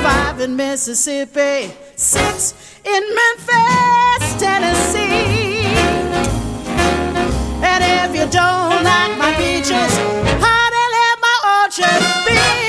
five 0.02 0.40
in 0.40 0.57
Mississippi, 0.57 1.70
six 1.96 2.55
in 2.85 3.02
Memphis, 3.20 4.35
Tennessee. 4.42 5.66
And 7.70 7.83
if 7.85 8.11
you 8.18 8.26
don't 8.31 8.83
like 8.83 9.18
my 9.18 9.33
beaches, 9.38 9.92
honey, 10.44 10.87
let 10.96 11.16
my 11.26 11.37
orchard 11.62 12.02
be. 12.26 12.62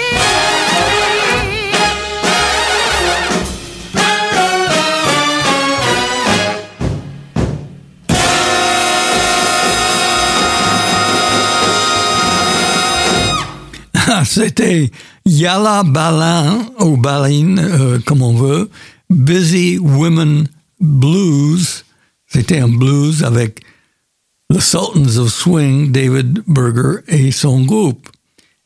C'était 14.26 14.90
Yala 15.26 15.84
Balin, 15.84 16.66
ou 16.80 16.98
Balin, 16.98 17.58
euh, 17.58 18.00
comme 18.06 18.22
on 18.22 18.36
veut, 18.36 18.70
Busy 19.10 19.78
Women 19.80 20.48
Blues. 20.80 21.86
C'était 22.28 22.60
un 22.60 22.68
blues 22.68 23.24
avec 23.24 23.62
le 24.50 24.60
Sultans 24.60 25.18
of 25.18 25.32
Swing, 25.32 25.92
David 25.92 26.44
Berger 26.48 27.02
et 27.08 27.32
son 27.32 27.64
groupe. 27.64 28.10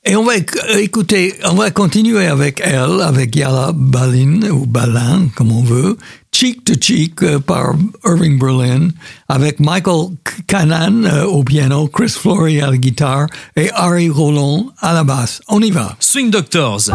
Et 0.10 0.15
on 0.15 0.24
va 0.24 0.38
éc- 0.38 0.56
écouter, 0.78 1.34
on 1.43 1.56
va 1.56 1.70
continuer 1.70 2.28
avec 2.28 2.62
elle, 2.63 3.02
avec 3.02 3.36
Yala 3.36 3.72
Balin, 3.76 4.50
ou 4.52 4.65
Balin, 4.65 5.28
comme 5.36 5.52
on 5.52 5.63
veut, 5.63 5.98
Cheek 6.32 6.63
to 6.63 6.74
Cheek 6.80 7.22
euh, 7.24 7.39
par 7.39 7.74
Irving 8.06 8.39
Berlin, 8.39 8.88
avec 9.28 9.60
Michael 9.60 10.12
Canan 10.48 11.04
euh, 11.04 11.26
au 11.26 11.43
piano, 11.43 11.88
Chris 11.88 12.10
Flory 12.17 12.62
à 12.62 12.70
la 12.72 12.78
guitare 12.78 13.28
et 13.58 13.70
Harry 13.74 14.10
Roland 14.10 14.67
à 14.80 14.93
la 14.93 15.04
basse. 15.04 15.41
On 15.50 15.62
y 15.62 15.72
va. 15.72 15.96
Swing 16.00 16.30
Doctors. 16.30 16.89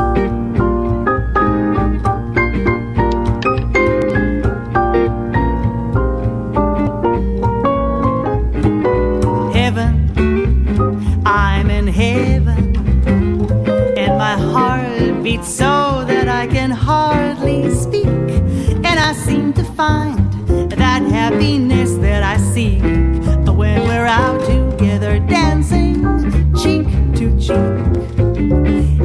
Cheek. 27.42 27.48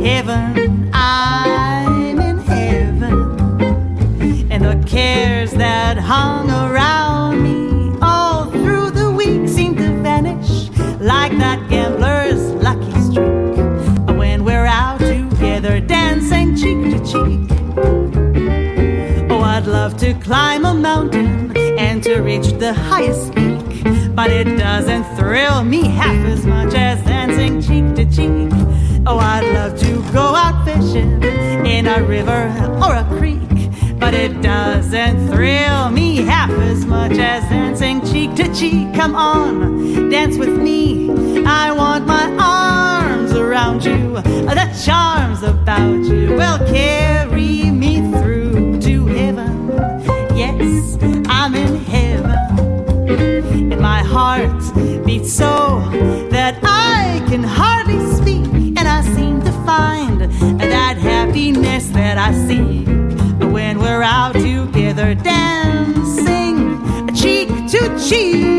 Heaven, 0.03 0.91
I'm 0.93 2.19
in 2.19 2.37
heaven 2.37 3.17
and 4.51 4.63
the 4.63 4.87
cares 4.87 5.51
that 5.53 5.97
hung 5.97 6.51
around 6.51 7.41
me 7.41 7.97
all 7.99 8.45
through 8.45 8.91
the 8.91 9.09
week 9.09 9.49
seem 9.49 9.75
to 9.77 9.89
vanish 10.03 10.69
like 10.99 11.35
that 11.39 11.67
gambler's 11.67 12.43
lucky 12.61 12.91
streak 13.01 14.17
when 14.17 14.45
we're 14.45 14.67
out 14.67 14.99
together 14.99 15.79
dancing 15.79 16.55
cheek 16.55 16.79
to 16.91 16.99
cheek. 17.11 17.41
Oh, 19.31 19.41
I'd 19.41 19.65
love 19.65 19.97
to 19.97 20.13
climb 20.13 20.63
a 20.65 20.75
mountain 20.75 21.57
and 21.79 22.03
to 22.03 22.21
reach 22.21 22.49
the 22.59 22.73
highest 22.73 23.33
peak, 23.33 24.15
but 24.15 24.29
it 24.29 24.57
doesn't 24.59 25.05
thrill 25.17 25.63
me 25.63 25.87
half 25.87 26.23
as 26.27 26.45
much 26.45 26.75
as 26.75 27.06
dancing 27.37 27.61
cheek 27.61 27.95
to 27.95 28.15
cheek. 28.15 28.49
Oh, 29.05 29.19
I'd 29.19 29.45
love 29.53 29.79
to 29.79 30.11
go 30.11 30.33
out 30.35 30.65
fishing 30.65 31.21
in 31.65 31.85
a 31.85 32.03
river 32.03 32.51
or 32.83 32.95
a 32.95 33.05
creek, 33.19 33.69
but 33.99 34.15
it 34.15 34.41
doesn't 34.41 35.27
thrill 35.27 35.89
me 35.91 36.17
half 36.17 36.49
as 36.49 36.85
much 36.85 37.11
as 37.11 37.43
dancing 37.43 38.01
cheek 38.07 38.33
to 38.35 38.51
cheek. 38.55 38.91
Come 38.95 39.15
on, 39.15 40.09
dance 40.09 40.37
with 40.37 40.57
me. 40.59 41.11
I 41.45 41.71
want 41.71 42.07
my 42.07 42.25
arms 42.39 43.33
around 43.33 43.85
you. 43.85 44.15
The 44.15 44.81
charms 44.83 45.43
about 45.43 46.05
you 46.05 46.33
will 46.33 46.57
carry 46.67 47.69
me 47.69 47.99
through 48.19 48.79
to 48.81 49.05
heaven. 49.05 49.69
Yes, 50.35 50.97
I'm 51.29 51.53
in 51.53 51.75
heaven. 51.85 53.71
And 53.71 53.79
my 53.79 54.01
heart 54.01 54.59
beats 55.05 55.31
so 55.31 55.66
dancing 65.15 66.81
cheek 67.13 67.49
to 67.71 68.07
cheek. 68.07 68.56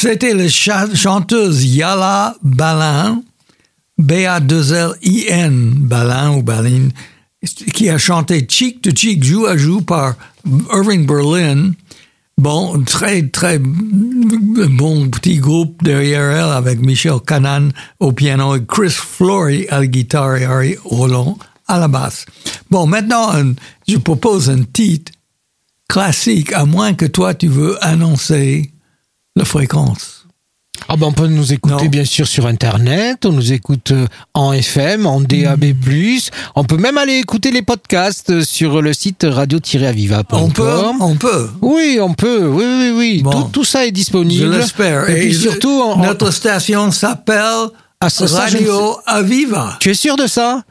C'était 0.00 0.32
la 0.32 0.48
cha- 0.48 0.94
chanteuse 0.94 1.62
Yala 1.62 2.34
Balin, 2.42 3.22
B-A-2-L-I-N, 3.98 5.74
Balin 5.74 6.36
ou 6.38 6.42
Balin, 6.42 6.88
qui 7.74 7.90
a 7.90 7.98
chanté 7.98 8.46
Cheek 8.48 8.80
to 8.80 8.90
Cheek, 8.96 9.22
joue 9.22 9.44
à 9.44 9.58
joue 9.58 9.82
par 9.82 10.14
Irving 10.72 11.04
Berlin. 11.06 11.72
Bon, 12.38 12.82
très, 12.84 13.28
très 13.28 13.58
bon 13.58 15.10
petit 15.10 15.36
groupe 15.36 15.82
derrière 15.82 16.30
elle 16.30 16.52
avec 16.56 16.80
Michel 16.80 17.20
Canan 17.26 17.68
au 17.98 18.12
piano 18.12 18.56
et 18.56 18.64
Chris 18.64 18.88
Flory 18.88 19.68
à 19.68 19.80
la 19.80 19.86
guitare 19.86 20.36
et 20.36 20.44
Harry 20.46 20.76
Roland 20.82 21.36
à 21.68 21.78
la 21.78 21.88
basse. 21.88 22.24
Bon, 22.70 22.86
maintenant, 22.86 23.32
je 23.86 23.98
propose 23.98 24.48
un 24.48 24.62
titre 24.62 25.12
classique, 25.90 26.54
à 26.54 26.64
moins 26.64 26.94
que 26.94 27.04
toi, 27.04 27.34
tu 27.34 27.48
veux 27.48 27.76
annoncer 27.84 28.70
la 29.36 29.44
fréquence. 29.44 30.16
Ah 30.88 30.96
ben 30.96 31.06
on 31.08 31.12
peut 31.12 31.26
nous 31.26 31.52
écouter 31.52 31.84
Non. 31.84 31.90
bien 31.90 32.04
sûr 32.06 32.26
sur 32.26 32.46
internet, 32.46 33.26
on 33.26 33.32
nous 33.32 33.52
écoute 33.52 33.90
euh, 33.90 34.06
en 34.34 34.52
FM, 34.52 35.04
en 35.06 35.20
DAB+, 35.20 35.66
on 36.56 36.64
peut 36.64 36.78
même 36.78 36.96
aller 36.96 37.16
écouter 37.18 37.50
les 37.50 37.60
podcasts 37.62 38.30
euh, 38.30 38.42
sur 38.42 38.80
le 38.80 38.92
site 38.94 39.26
radio-aviva.com. 39.28 40.40
On 40.40 40.48
peut, 40.50 40.82
on 41.00 41.16
peut. 41.16 41.50
Oui, 41.60 41.98
on 42.00 42.14
peut, 42.14 42.46
oui, 42.48 42.64
oui, 42.64 42.92
oui. 42.96 43.22
Bon. 43.22 43.30
Tout, 43.30 43.48
tout 43.52 43.64
ça 43.64 43.84
est 43.84 43.88
Je 43.88 43.92
disponible. 43.94 44.50
l'espère. 44.56 45.08
Et, 45.10 45.20
puis 45.20 45.32
je- 45.34 45.40
surtout, 45.40 45.68
on- 45.84 45.98
notre 45.98 46.30
station 46.30 46.90
s'appelle 46.90 47.66
Ah, 48.00 48.08
je 48.08 48.24
Radio 48.34 48.96
Aviva. 49.06 49.76
tu 49.80 49.90
es 49.90 49.94
sûr 49.94 50.16
de 50.16 50.26
ça? 50.26 50.62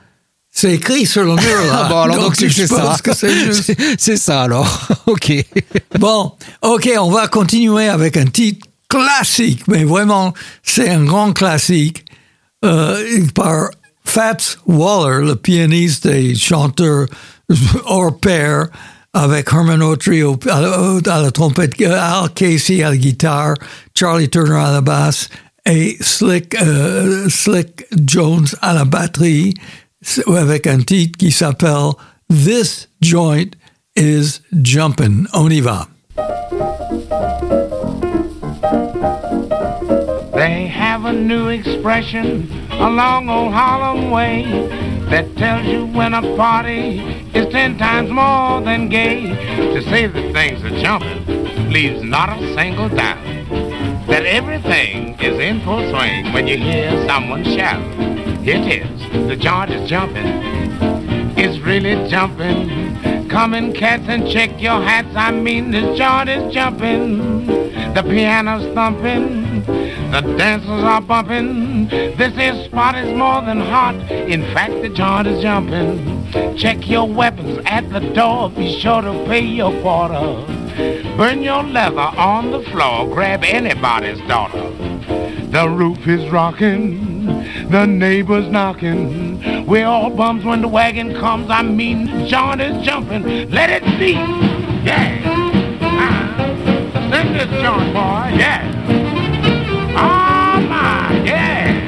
C'est 0.59 0.73
écrit 0.75 1.05
sur 1.05 1.23
le 1.23 1.35
mur 1.35 1.65
là. 1.71 1.87
Bon, 1.89 2.01
alors 2.01 2.19
donc, 2.19 2.35
c'est 2.35 2.49
ça. 2.67 2.97
c'est 3.97 4.17
ça 4.17 4.41
alors. 4.41 4.87
ok. 5.05 5.31
Bon, 5.97 6.33
ok, 6.61 6.89
on 6.99 7.09
va 7.11 7.27
continuer 7.29 7.87
avec 7.87 8.17
un 8.17 8.25
titre 8.25 8.67
classique, 8.89 9.63
mais 9.69 9.85
vraiment, 9.85 10.33
c'est 10.63 10.89
un 10.89 11.05
grand 11.05 11.31
classique 11.31 12.03
euh, 12.65 13.25
par 13.33 13.69
Fats 14.03 14.57
Waller, 14.65 15.25
le 15.25 15.35
pianiste 15.35 16.07
et 16.07 16.35
chanteur 16.35 17.05
hors 17.85 18.19
pair, 18.19 18.67
avec 19.13 19.53
Herman 19.53 19.81
Autry 19.81 20.23
au- 20.23 20.37
à, 20.49 20.59
la- 20.59 21.13
à 21.13 21.21
la 21.21 21.31
trompette, 21.31 21.79
euh, 21.81 21.97
Al 22.23 22.33
Casey 22.33 22.83
à 22.83 22.89
la 22.89 22.97
guitare, 22.97 23.53
Charlie 23.97 24.29
Turner 24.29 24.59
à 24.59 24.71
la 24.73 24.81
basse 24.81 25.29
et 25.65 25.97
Slick, 26.01 26.55
euh, 26.61 27.29
Slick 27.29 27.85
Jones 28.05 28.47
à 28.61 28.73
la 28.73 28.83
batterie, 28.85 29.53
avec 30.27 30.67
un 30.67 30.79
titre 30.79 31.17
qui 31.17 31.31
s'appelle 31.31 31.91
This 32.29 32.87
Joint 33.01 33.55
is 33.95 34.41
Jumpin'. 34.51 35.27
On 35.33 35.49
y 35.49 35.59
va. 35.59 35.87
They 40.33 40.67
have 40.67 41.05
a 41.05 41.11
new 41.11 41.49
expression 41.49 42.47
along 42.71 43.29
old 43.29 43.53
Harlem 43.53 44.09
way 44.09 44.45
that 45.09 45.25
tells 45.35 45.65
you 45.65 45.85
when 45.87 46.13
a 46.13 46.21
party 46.37 46.99
is 47.33 47.51
ten 47.51 47.77
times 47.77 48.09
more 48.09 48.61
than 48.61 48.87
gay. 48.89 49.27
To 49.73 49.81
say 49.81 50.07
that 50.07 50.33
things 50.33 50.63
are 50.63 50.79
jumping 50.81 51.49
leaves 51.69 52.01
not 52.01 52.29
a 52.29 52.53
single 52.55 52.89
doubt 52.89 53.23
that 54.07 54.25
everything 54.25 55.19
is 55.19 55.37
in 55.39 55.61
full 55.61 55.87
swing 55.91 56.33
when 56.33 56.47
you 56.47 56.57
hear 56.57 57.05
someone 57.07 57.43
shout. 57.43 58.18
It 58.41 58.83
is, 58.83 59.27
the 59.27 59.35
joint 59.35 59.69
is 59.71 59.89
jumping. 59.89 60.25
It's 61.37 61.59
really 61.59 62.09
jumping. 62.09 63.27
Come 63.29 63.53
in, 63.53 63.73
cats, 63.73 64.03
and 64.07 64.27
check 64.29 64.61
your 64.61 64.81
hats. 64.81 65.15
I 65.15 65.31
mean, 65.31 65.71
this 65.71 65.97
joint 65.97 66.29
is 66.29 66.53
jumping. 66.53 67.45
The 67.93 68.01
piano's 68.01 68.73
thumping. 68.73 69.65
The 70.11 70.21
dancers 70.37 70.83
are 70.83 71.01
bumping. 71.01 71.87
This 71.89 72.35
here 72.35 72.63
spot 72.63 72.95
is 72.95 73.15
more 73.15 73.41
than 73.41 73.59
hot. 73.59 73.95
In 74.11 74.41
fact, 74.53 74.81
the 74.81 74.89
joint 74.89 75.27
is 75.27 75.41
jumping. 75.41 76.57
Check 76.57 76.89
your 76.89 77.07
weapons 77.07 77.59
at 77.65 77.89
the 77.89 77.99
door. 77.99 78.49
Be 78.49 78.79
sure 78.79 79.01
to 79.01 79.11
pay 79.25 79.41
your 79.41 79.71
quarter. 79.81 80.45
Burn 81.17 81.41
your 81.41 81.63
leather 81.63 81.99
on 81.99 82.51
the 82.51 82.61
floor. 82.71 83.07
Grab 83.13 83.43
anybody's 83.43 84.19
daughter. 84.27 84.69
The 85.51 85.67
roof 85.67 86.07
is 86.07 86.29
rocking, 86.29 87.08
the 87.69 87.85
neighbors 87.85 88.49
knocking. 88.49 89.65
We're 89.65 89.85
all 89.85 90.09
bums 90.09 90.43
when 90.43 90.61
the 90.61 90.67
wagon 90.67 91.13
comes. 91.15 91.49
I 91.49 91.61
mean, 91.61 92.27
John 92.27 92.59
is 92.59 92.83
jumping. 92.83 93.23
Let 93.51 93.69
it 93.69 93.83
be. 93.99 94.13
Yeah. 94.83 95.21
Ah. 95.81 97.11
Sing 97.11 97.33
this, 97.33 97.49
John 97.61 97.93
boy. 97.93 98.37
Yeah. 98.37 98.65
Oh 99.91 100.61
my, 100.67 101.23
yeah. 101.23 101.87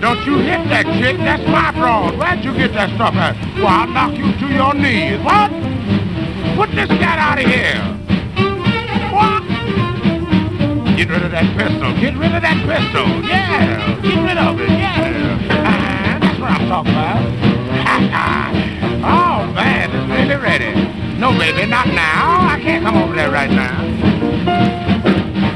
Don't 0.00 0.26
you 0.26 0.38
hit 0.38 0.68
that 0.68 0.84
chick. 0.98 1.16
That's 1.18 1.46
my 1.48 1.70
broad. 1.72 2.18
Where'd 2.18 2.44
you 2.44 2.52
get 2.54 2.72
that 2.72 2.90
stuff 2.96 3.14
at? 3.14 3.36
Well, 3.56 3.68
I'll 3.68 3.86
knock 3.86 4.16
you 4.16 4.32
to 4.32 4.46
your 4.52 4.74
knees. 4.74 5.20
What? 5.22 5.50
Put 6.56 6.74
this 6.74 6.88
cat 6.98 7.18
out 7.18 7.38
of 7.38 7.46
here. 7.48 7.91
Get 11.02 11.10
rid 11.10 11.24
of 11.24 11.32
that 11.32 11.58
pistol. 11.58 11.90
Get 11.98 12.14
rid 12.14 12.30
of 12.32 12.42
that 12.42 12.62
pistol. 12.62 13.26
Yeah. 13.26 13.98
Get 14.06 14.22
rid 14.22 14.38
of 14.38 14.54
it. 14.60 14.70
Yeah. 14.70 15.50
Ah, 15.50 16.22
that's 16.22 16.38
what 16.38 16.54
I'm 16.54 16.68
talking 16.70 16.94
about. 16.94 17.18
oh, 19.10 19.50
man, 19.50 19.90
it's 19.90 20.06
really 20.06 20.38
ready. 20.38 20.70
No, 21.18 21.34
baby, 21.36 21.66
not 21.66 21.88
now. 21.88 22.46
I 22.46 22.60
can't 22.62 22.86
come 22.86 22.96
over 23.02 23.16
there 23.16 23.32
right 23.32 23.50
now. 23.50 23.82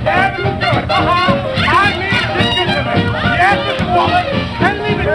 Yeah, 0.03 0.35
let's. 0.35 0.91
Uh-huh. 0.91 1.31
I 1.39 1.95
need 1.95 2.27
to 2.27 2.43
get. 2.43 2.83
Yes, 3.39 3.63
Mr. 3.71 3.87
Woman. 3.95 4.27
Then 4.59 4.83
leave 4.83 4.99
it 4.99 5.07
to 5.07 5.15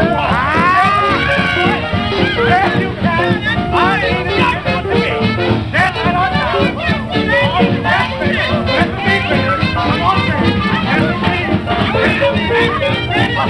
Yes, 2.48 2.80
you 2.80 2.88
can. 3.04 3.51
The 13.42 13.48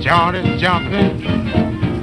joint 0.00 0.36
is 0.36 0.60
jumping. 0.60 1.22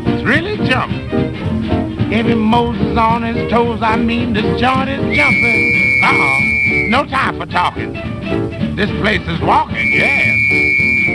It's 0.08 0.24
really 0.24 0.56
jumping. 0.66 2.14
Every 2.14 2.36
Moses 2.36 2.98
on 2.98 3.24
his 3.24 3.52
toes, 3.52 3.82
I 3.82 3.98
mean 3.98 4.32
the 4.32 4.44
joint 4.58 4.90
is 4.90 5.02
jumping. 5.14 6.02
Uh-uh. 6.06 6.90
No 6.90 7.06
time 7.06 7.38
for 7.38 7.46
talking. 7.46 7.92
This 8.76 8.90
place 9.02 9.28
is 9.28 9.42
walking, 9.42 9.92
yes. 9.92 10.25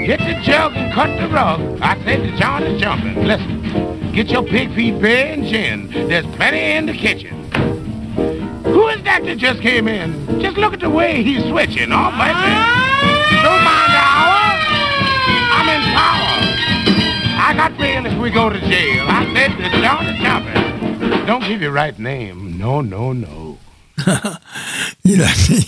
Hit 0.07 0.21
the 0.21 0.41
jug 0.43 0.75
and 0.75 0.93
cut 0.93 1.17
the 1.21 1.29
rug. 1.29 1.81
I 1.81 1.97
said 2.05 2.23
the 2.23 2.37
joint 2.37 2.65
is 2.65 2.81
jumping. 2.81 3.27
Listen. 3.27 4.13
Get 4.13 4.29
your 4.29 4.43
pig 4.43 4.75
feet 4.75 5.01
beer 5.01 5.27
and 5.27 5.45
gin. 5.45 5.89
There's 5.89 6.27
plenty 6.35 6.77
in 6.77 6.87
the 6.87 6.93
kitchen. 6.93 7.31
Who 8.65 8.89
is 8.89 9.03
that 9.05 9.23
that 9.25 9.39
just 9.39 9.61
came 9.61 9.87
in? 9.87 10.41
Just 10.41 10.57
look 10.57 10.73
at 10.75 10.81
the 10.81 10.91
way 10.91 11.23
he's 11.23 11.45
switching. 11.45 11.93
Oh, 11.93 12.11
baby. 12.19 12.51
Don't 13.45 13.63
mind 13.63 13.93
the 13.95 14.03
hour. 14.03 14.41
I'm 15.55 15.69
in 15.69 15.83
power. 15.95 16.31
I 17.39 17.55
got 17.57 17.79
bail 17.79 18.05
if 18.05 18.19
we 18.19 18.31
go 18.31 18.51
to 18.51 18.59
jail. 18.59 19.07
I 19.09 19.33
said 19.33 19.53
the 19.59 19.69
John 19.81 20.07
is 20.07 20.19
jumping. 20.21 21.27
Don't 21.27 21.45
give 21.47 21.63
your 21.63 21.73
right 21.73 21.97
name. 21.99 22.59
No, 22.59 22.81
no, 22.81 23.13
no. 23.13 23.59
Il 25.05 25.21
a 25.23 25.29
dit, 25.47 25.67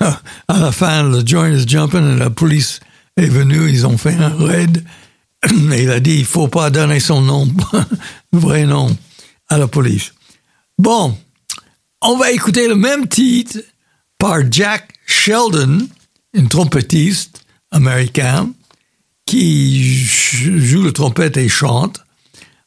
à 0.00 0.58
la 0.58 0.72
fin, 0.72 1.10
le 1.10 1.22
joint 1.24 1.52
is 1.52 1.64
jumping 1.64 1.98
and 2.00 2.20
the 2.20 2.30
police 2.30 2.80
est 3.16 3.26
venue, 3.26 3.70
ils 3.70 3.86
ont 3.86 3.98
fait 3.98 4.14
un 4.14 4.34
raid. 4.36 4.84
Et 5.72 5.82
il 5.82 5.90
a 5.90 6.00
dit, 6.00 6.18
il 6.18 6.24
faut 6.24 6.48
pas 6.48 6.70
donner 6.70 7.00
son 7.00 7.20
nom, 7.20 7.48
vrai 8.32 8.64
nom, 8.64 8.96
à 9.48 9.58
la 9.58 9.68
police. 9.68 10.12
Bon, 10.78 11.16
on 12.02 12.16
va 12.16 12.32
écouter 12.32 12.68
le 12.68 12.74
même 12.74 13.06
titre 13.08 13.58
par 14.18 14.40
Jack 14.50 14.92
Sheldon, 15.06 15.86
un 16.36 16.46
trompettiste 16.46 17.44
américain 17.70 18.50
qui 19.26 20.04
joue 20.04 20.82
le 20.82 20.92
trompette 20.92 21.36
et 21.36 21.48
chante 21.48 22.04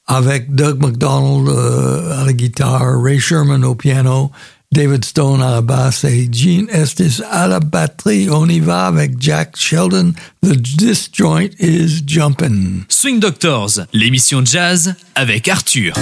avec 0.07 0.53
Doug 0.55 0.81
McDonald 0.81 1.49
euh, 1.49 2.21
à 2.21 2.25
la 2.25 2.33
guitare, 2.33 3.01
Ray 3.01 3.19
Sherman 3.19 3.65
au 3.65 3.75
piano, 3.75 4.31
David 4.72 5.05
Stone 5.05 5.41
à 5.41 5.51
la 5.51 5.61
basse 5.61 6.03
et 6.03 6.30
Gene 6.32 6.68
Estes 6.70 7.24
à 7.32 7.47
la 7.47 7.59
batterie. 7.59 8.30
On 8.30 8.47
y 8.47 8.59
va 8.59 8.88
avec 8.88 9.13
Jack 9.20 9.55
Sheldon. 9.55 10.13
The 10.43 10.61
This 10.78 11.09
Joint 11.11 11.49
is 11.59 12.03
Jumpin'. 12.05 12.84
Swing 12.89 13.20
Doctors, 13.20 13.80
l'émission 13.93 14.43
jazz 14.45 14.93
avec 15.15 15.47
Arthur. 15.47 15.93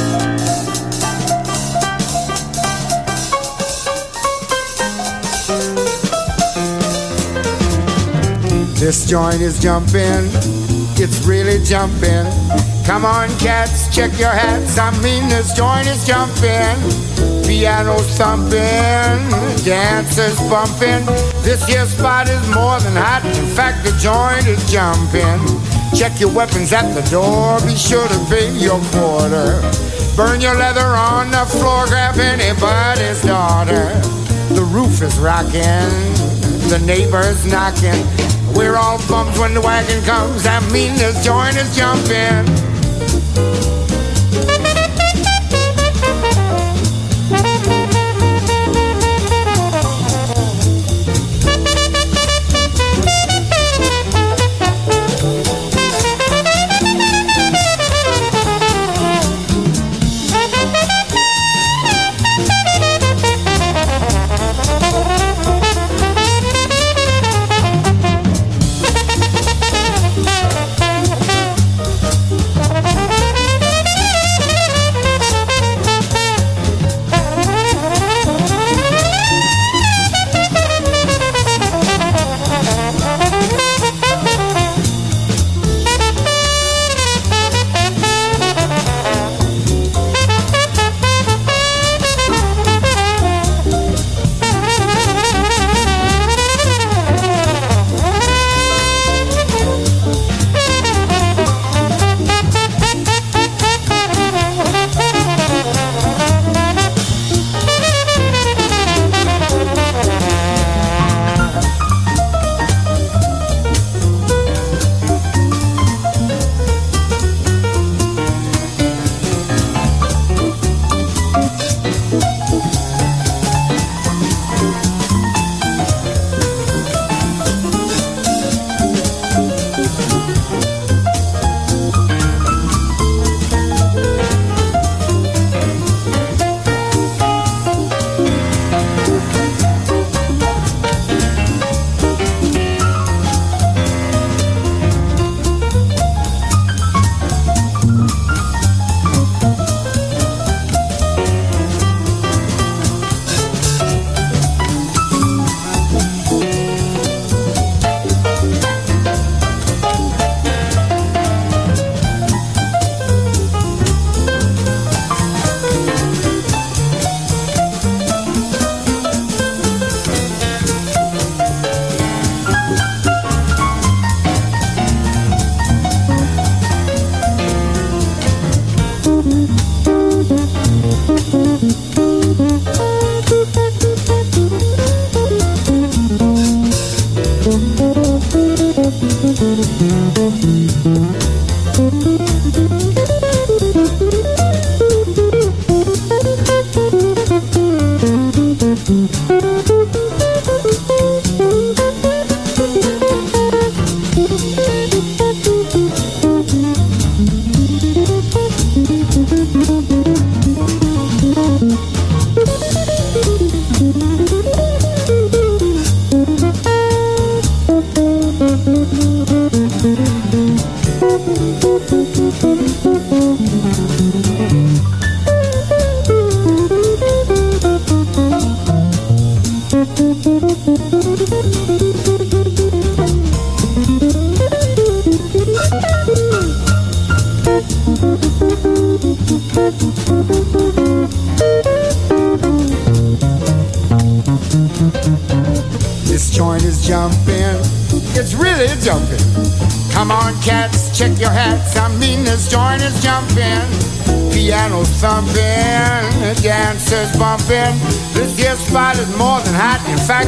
This 8.78 9.09
joint 9.09 9.41
is 9.41 9.59
jumping, 9.59 10.30
it's 10.97 11.26
really 11.26 11.63
jumping. 11.63 12.26
Come 12.86 13.05
on, 13.05 13.30
cats, 13.39 13.89
check 13.89 14.11
your 14.20 14.30
hats. 14.30 14.78
I 14.78 14.91
mean, 15.01 15.28
this 15.28 15.55
joint 15.55 15.88
is 15.88 16.05
jumping. 16.05 17.24
Piano 17.45 17.95
thumping, 18.17 19.21
dancers 19.63 20.39
bumping. 20.49 21.05
This 21.43 21.63
here 21.67 21.85
spot 21.85 22.27
is 22.27 22.41
more 22.55 22.79
than 22.79 22.95
hot. 22.95 23.23
In 23.23 23.45
fact, 23.45 23.85
the 23.85 23.93
joint 24.01 24.47
is 24.47 24.59
jumping. 24.71 25.39
Check 25.95 26.19
your 26.19 26.33
weapons 26.33 26.73
at 26.73 26.93
the 26.93 27.07
door. 27.11 27.61
Be 27.61 27.75
sure 27.75 28.07
to 28.07 28.19
pay 28.29 28.51
your 28.57 28.81
quarter. 28.89 29.61
Burn 30.17 30.41
your 30.41 30.55
leather 30.55 30.95
on 30.97 31.29
the 31.29 31.45
floor. 31.45 31.85
Grab 31.85 32.17
anybody's 32.17 33.21
daughter. 33.21 33.93
The 34.55 34.65
roof 34.73 35.01
is 35.03 35.17
rocking. 35.19 35.91
The 36.69 36.81
neighbors 36.85 37.45
knocking. 37.45 38.01
We're 38.55 38.75
all 38.75 38.97
bummed 39.07 39.37
when 39.37 39.53
the 39.53 39.61
wagon 39.61 40.03
comes. 40.03 40.43
That 40.43 40.63
means 40.71 40.99
this 40.99 41.23
joint 41.23 41.57
is 41.57 41.75
jumping. 41.75 43.64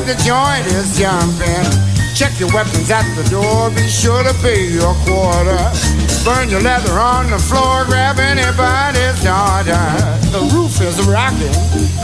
The 0.07 0.15
joint 0.23 0.63
is 0.71 0.95
jumping. 0.95 1.67
Check 2.15 2.39
your 2.39 2.47
weapons 2.55 2.89
at 2.89 3.03
the 3.19 3.27
door. 3.27 3.69
Be 3.75 3.83
sure 3.91 4.23
to 4.23 4.31
pay 4.39 4.63
your 4.71 4.95
quarter. 5.03 5.59
Burn 6.23 6.47
your 6.47 6.63
leather 6.63 6.95
on 6.95 7.29
the 7.29 7.37
floor. 7.37 7.83
Grab 7.83 8.15
anybody's 8.15 9.19
daughter. 9.19 9.75
The 10.31 10.47
roof 10.55 10.79
is 10.79 10.95
rocking. 11.03 11.51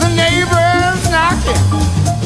The 0.04 0.12
neighbors 0.12 1.00
knocking. 1.08 1.56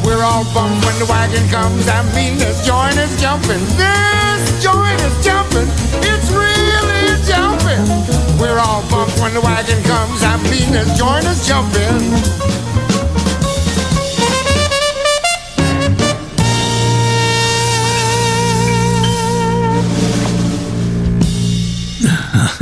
We're 0.02 0.26
all 0.26 0.42
bummed 0.50 0.82
when 0.82 0.98
the 0.98 1.06
wagon 1.06 1.46
comes. 1.46 1.86
I 1.86 2.02
mean, 2.10 2.38
this 2.42 2.66
joint 2.66 2.98
is 2.98 3.14
jumping. 3.22 3.62
This 3.78 4.42
joint 4.58 4.98
is 5.06 5.14
jumping. 5.22 5.70
It's 6.02 6.28
really 6.34 7.14
jumping. 7.22 7.86
We're 8.42 8.58
all 8.58 8.82
bummed 8.90 9.14
when 9.22 9.32
the 9.32 9.40
wagon 9.46 9.78
comes. 9.86 10.26
I 10.26 10.42
mean, 10.50 10.74
this 10.74 10.90
joint 10.98 11.22
is 11.22 11.46
jumping. 11.46 12.57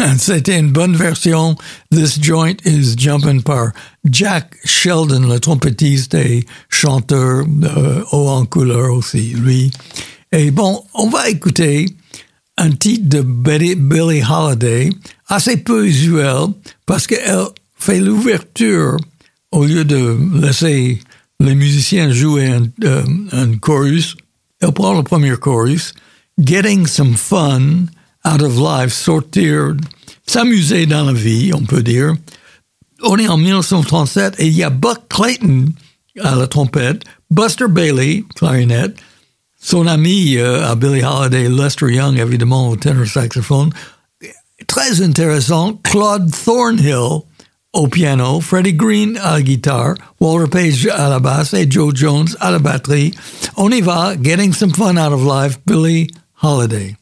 C'était 0.18 0.58
une 0.58 0.70
bonne 0.70 0.96
version. 0.96 1.56
This 1.90 2.20
Joint 2.20 2.56
is 2.64 2.94
Jumping 2.96 3.42
par 3.42 3.72
Jack 4.04 4.56
Sheldon, 4.64 5.28
le 5.28 5.38
trompettiste 5.38 6.14
et 6.14 6.44
chanteur 6.68 7.44
euh, 7.62 8.02
haut 8.12 8.28
en 8.28 8.46
couleur 8.46 8.92
aussi, 8.92 9.30
lui. 9.30 9.70
Et 10.32 10.50
bon, 10.50 10.84
on 10.94 11.08
va 11.08 11.28
écouter 11.28 11.86
un 12.56 12.70
titre 12.70 13.08
de 13.08 13.20
Betty, 13.20 13.74
Billie 13.74 14.22
Holiday, 14.28 14.90
assez 15.28 15.56
peu 15.58 15.86
usuel, 15.86 16.48
parce 16.86 17.06
qu'elle 17.06 17.46
fait 17.76 18.00
l'ouverture 18.00 18.96
au 19.52 19.64
lieu 19.64 19.84
de 19.84 20.18
laisser 20.40 21.00
les 21.40 21.54
musiciens 21.54 22.10
jouer 22.10 22.48
un, 22.48 22.66
euh, 22.84 23.04
un 23.32 23.56
chorus. 23.58 24.16
Elle 24.60 24.72
prend 24.72 24.94
le 24.94 25.02
premier 25.02 25.36
chorus, 25.36 25.92
Getting 26.38 26.86
some 26.86 27.14
fun 27.14 27.86
out 28.24 28.42
of 28.42 28.58
life, 28.58 28.92
sortir, 28.92 29.76
s'amuser 30.28 30.86
dans 30.86 31.04
la 31.04 31.12
vie, 31.12 31.52
on 31.54 31.62
peut 31.62 31.82
dire. 31.82 32.14
On 33.02 33.18
est 33.18 33.28
en 33.28 33.36
1937 33.36 34.36
et 34.38 34.46
il 34.46 34.54
y 34.54 34.62
a 34.62 34.70
Buck 34.70 35.00
Clayton 35.08 35.66
à 36.22 36.34
la 36.34 36.46
trompette, 36.46 37.02
Buster 37.30 37.66
Bailey, 37.68 38.24
clarinette, 38.34 38.96
son 39.60 39.86
ami 39.86 40.36
euh, 40.36 40.66
à 40.66 40.74
Billie 40.74 41.04
Holiday, 41.04 41.48
Lester 41.48 41.92
Young, 41.92 42.18
évidemment, 42.18 42.70
au 42.70 42.76
tenor 42.76 43.06
saxophone. 43.06 43.70
Très 44.66 45.02
intéressant, 45.02 45.78
Claude 45.82 46.30
Thornhill 46.30 47.22
au 47.72 47.88
piano, 47.88 48.40
Freddie 48.40 48.72
Green 48.72 49.18
à 49.22 49.32
la 49.32 49.42
guitare, 49.42 49.94
Walter 50.18 50.48
Page 50.48 50.86
à 50.86 51.10
la 51.10 51.20
basse 51.20 51.52
et 51.52 51.70
Joe 51.70 51.94
Jones 51.94 52.28
à 52.40 52.50
la 52.50 52.58
batterie. 52.58 53.12
On 53.56 53.70
y 53.70 53.82
va, 53.82 54.14
Getting 54.22 54.54
Some 54.54 54.72
Fun 54.72 54.96
Out 54.96 55.12
of 55.12 55.24
Life, 55.24 55.58
Billie 55.66 56.08
Holiday. 56.42 56.96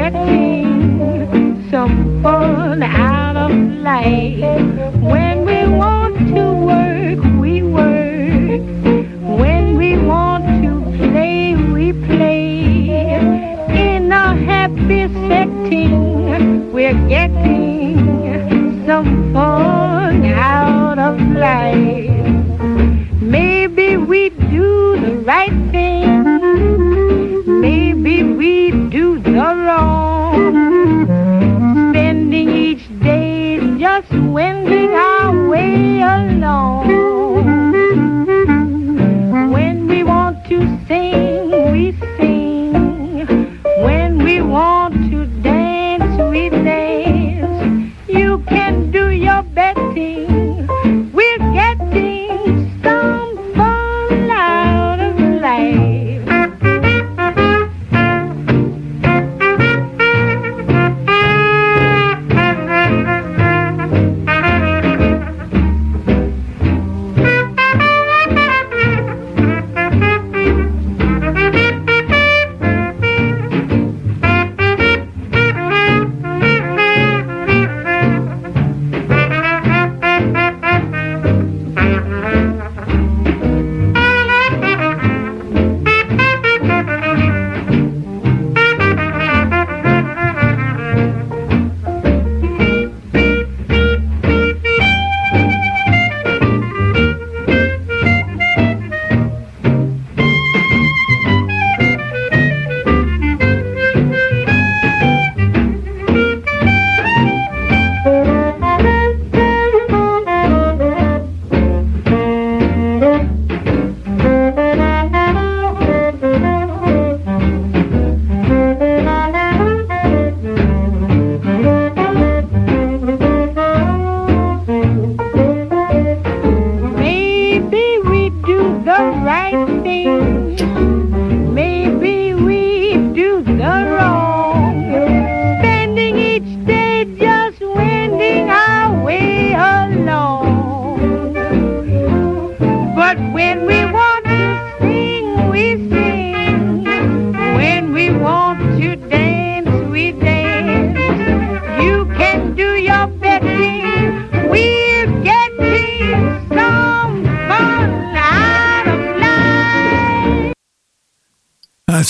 Getting 0.00 1.70
some 1.70 2.22
fun 2.22 2.82
out 2.82 3.36
of 3.36 3.50
life. 3.90 4.40
When 5.12 5.44
we 5.44 5.60
want 5.82 6.16
to 6.34 6.44
work, 6.70 7.20
we 7.42 7.62
work. 7.62 8.62
When 9.40 9.76
we 9.76 9.98
want 9.98 10.46
to 10.64 10.72
play, 10.96 11.54
we 11.74 11.92
play. 11.92 12.48
In 13.88 14.10
a 14.10 14.34
happy 14.50 15.02
setting, 15.28 16.72
we're 16.72 17.00
getting 17.08 18.86
some 18.86 19.34
fun 19.34 20.24
out 20.24 20.98
of 20.98 21.20
life. 21.48 23.20
Maybe 23.20 23.98
we 23.98 24.30
do 24.30 24.98
the 25.04 25.12
right 25.32 25.56
thing. 25.72 25.99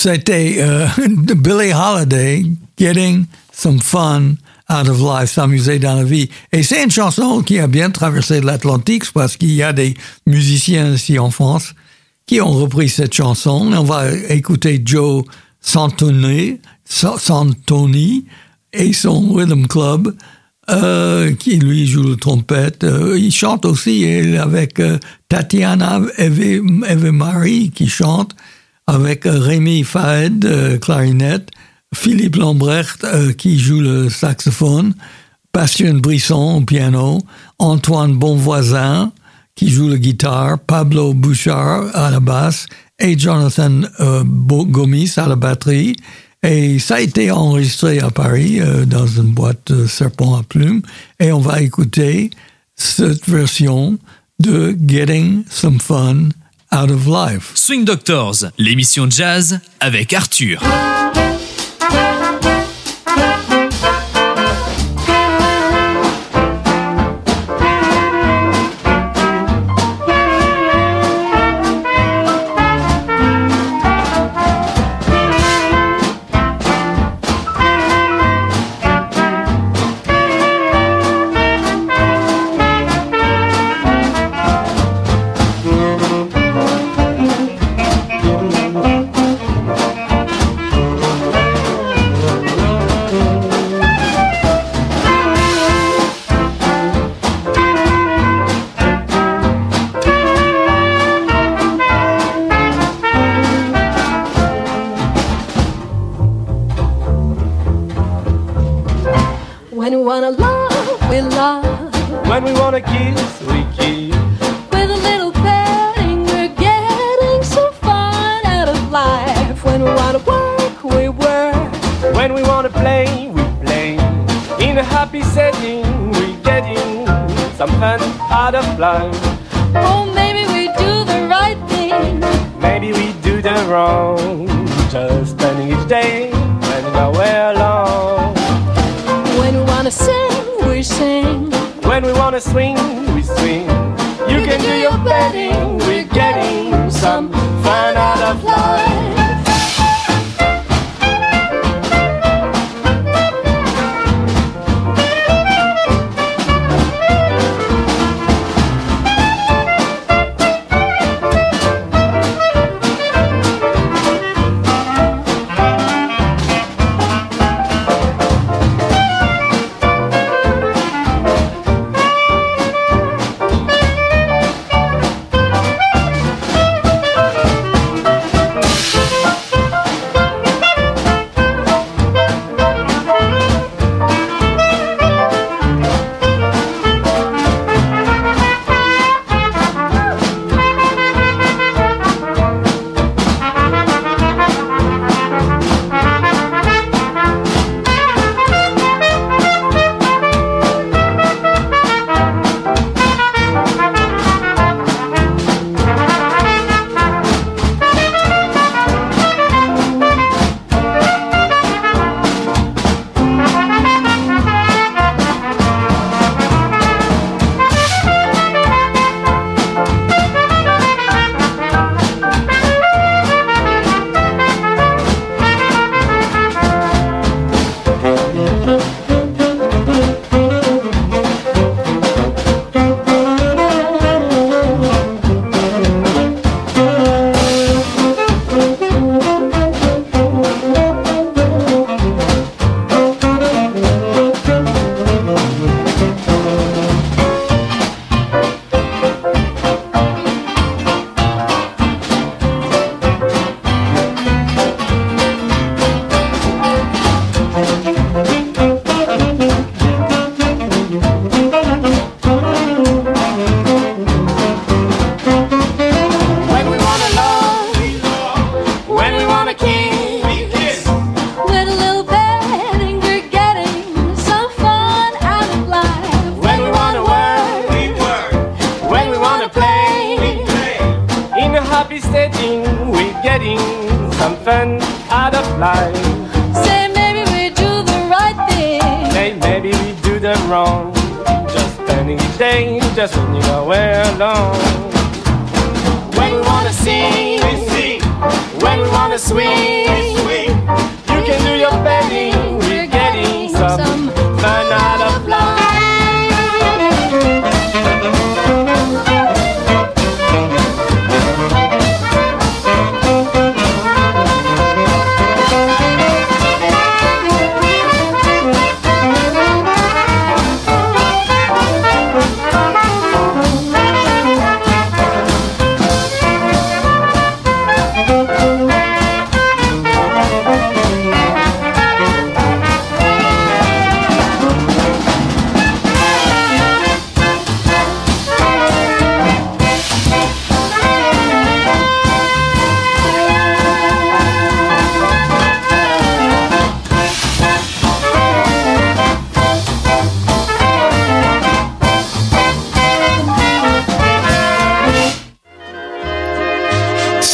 C'était 0.01 0.55
euh, 0.57 0.87
Holiday, 1.75 2.43
Getting 2.75 3.25
Some 3.53 3.79
Fun 3.79 4.35
out 4.67 4.89
of 4.89 4.99
life, 4.99 5.29
s'amuser 5.29 5.77
dans 5.77 5.93
la 5.93 6.03
vie. 6.03 6.27
Et 6.51 6.63
c'est 6.63 6.83
une 6.83 6.89
chanson 6.89 7.43
qui 7.43 7.59
a 7.59 7.67
bien 7.67 7.91
traversé 7.91 8.41
l'Atlantique 8.41 9.03
parce 9.13 9.37
qu'il 9.37 9.51
y 9.51 9.61
a 9.61 9.73
des 9.73 9.93
musiciens 10.25 10.93
ici 10.95 11.19
en 11.19 11.29
France 11.29 11.75
qui 12.25 12.41
ont 12.41 12.49
repris 12.49 12.89
cette 12.89 13.13
chanson. 13.13 13.71
On 13.73 13.83
va 13.83 14.11
écouter 14.29 14.81
Joe 14.83 15.23
Santoni, 15.59 16.57
Sa- 16.83 17.19
Santoni 17.19 18.25
et 18.73 18.93
son 18.93 19.33
Rhythm 19.33 19.67
Club, 19.67 20.15
euh, 20.71 21.31
qui 21.35 21.57
lui 21.57 21.85
joue 21.85 22.01
le 22.03 22.15
trompette. 22.15 22.83
Euh, 22.85 23.19
il 23.19 23.31
chante 23.31 23.65
aussi 23.65 24.03
avec 24.35 24.79
euh, 24.79 24.97
Tatiana 25.29 26.01
Eve, 26.17 26.41
Eve 26.87 27.11
Marie 27.11 27.69
qui 27.69 27.87
chante, 27.87 28.35
avec 28.91 29.25
euh, 29.25 29.39
Rémi 29.39 29.85
Faed, 29.85 30.43
euh, 30.43 30.77
clarinette, 30.77 31.49
Philippe 31.95 32.35
Lambrecht 32.35 33.05
euh, 33.05 33.31
qui 33.31 33.57
joue 33.57 33.79
le 33.79 34.09
saxophone, 34.09 34.93
Bastien 35.53 35.93
Brisson 35.93 36.65
piano, 36.65 37.19
Antoine 37.57 38.17
Bonvoisin 38.17 39.13
qui 39.55 39.69
joue 39.69 39.87
la 39.87 39.97
guitare, 39.97 40.59
Pablo 40.59 41.13
Bouchard 41.13 41.85
à 41.93 42.11
la 42.11 42.19
basse 42.19 42.67
et 42.99 43.17
Jonathan 43.17 43.81
Gomis 44.29 45.13
à 45.17 45.27
la 45.27 45.35
batterie. 45.35 45.95
Et 46.41 46.79
ça 46.79 46.95
a 46.95 47.01
été 47.01 47.31
enregistré 47.31 47.99
à 47.99 48.09
Paris 48.11 48.59
dans 48.87 49.05
une 49.05 49.33
boîte 49.33 49.85
Serpent 49.87 50.35
à 50.35 50.43
plumes. 50.43 50.81
Et 51.19 51.33
on 51.33 51.41
va 51.41 51.61
écouter 51.61 52.29
cette 52.75 53.27
version 53.27 53.99
de 54.39 54.75
Getting 54.87 55.43
Some 55.49 55.81
Fun 55.81 56.29
Out 56.73 56.89
of 56.89 57.05
Life. 57.05 57.51
Swing 57.55 57.83
Doctors, 57.83 58.45
l'émission 58.57 59.09
jazz 59.09 59.59
avec 59.81 60.13
Arthur. 60.13 60.61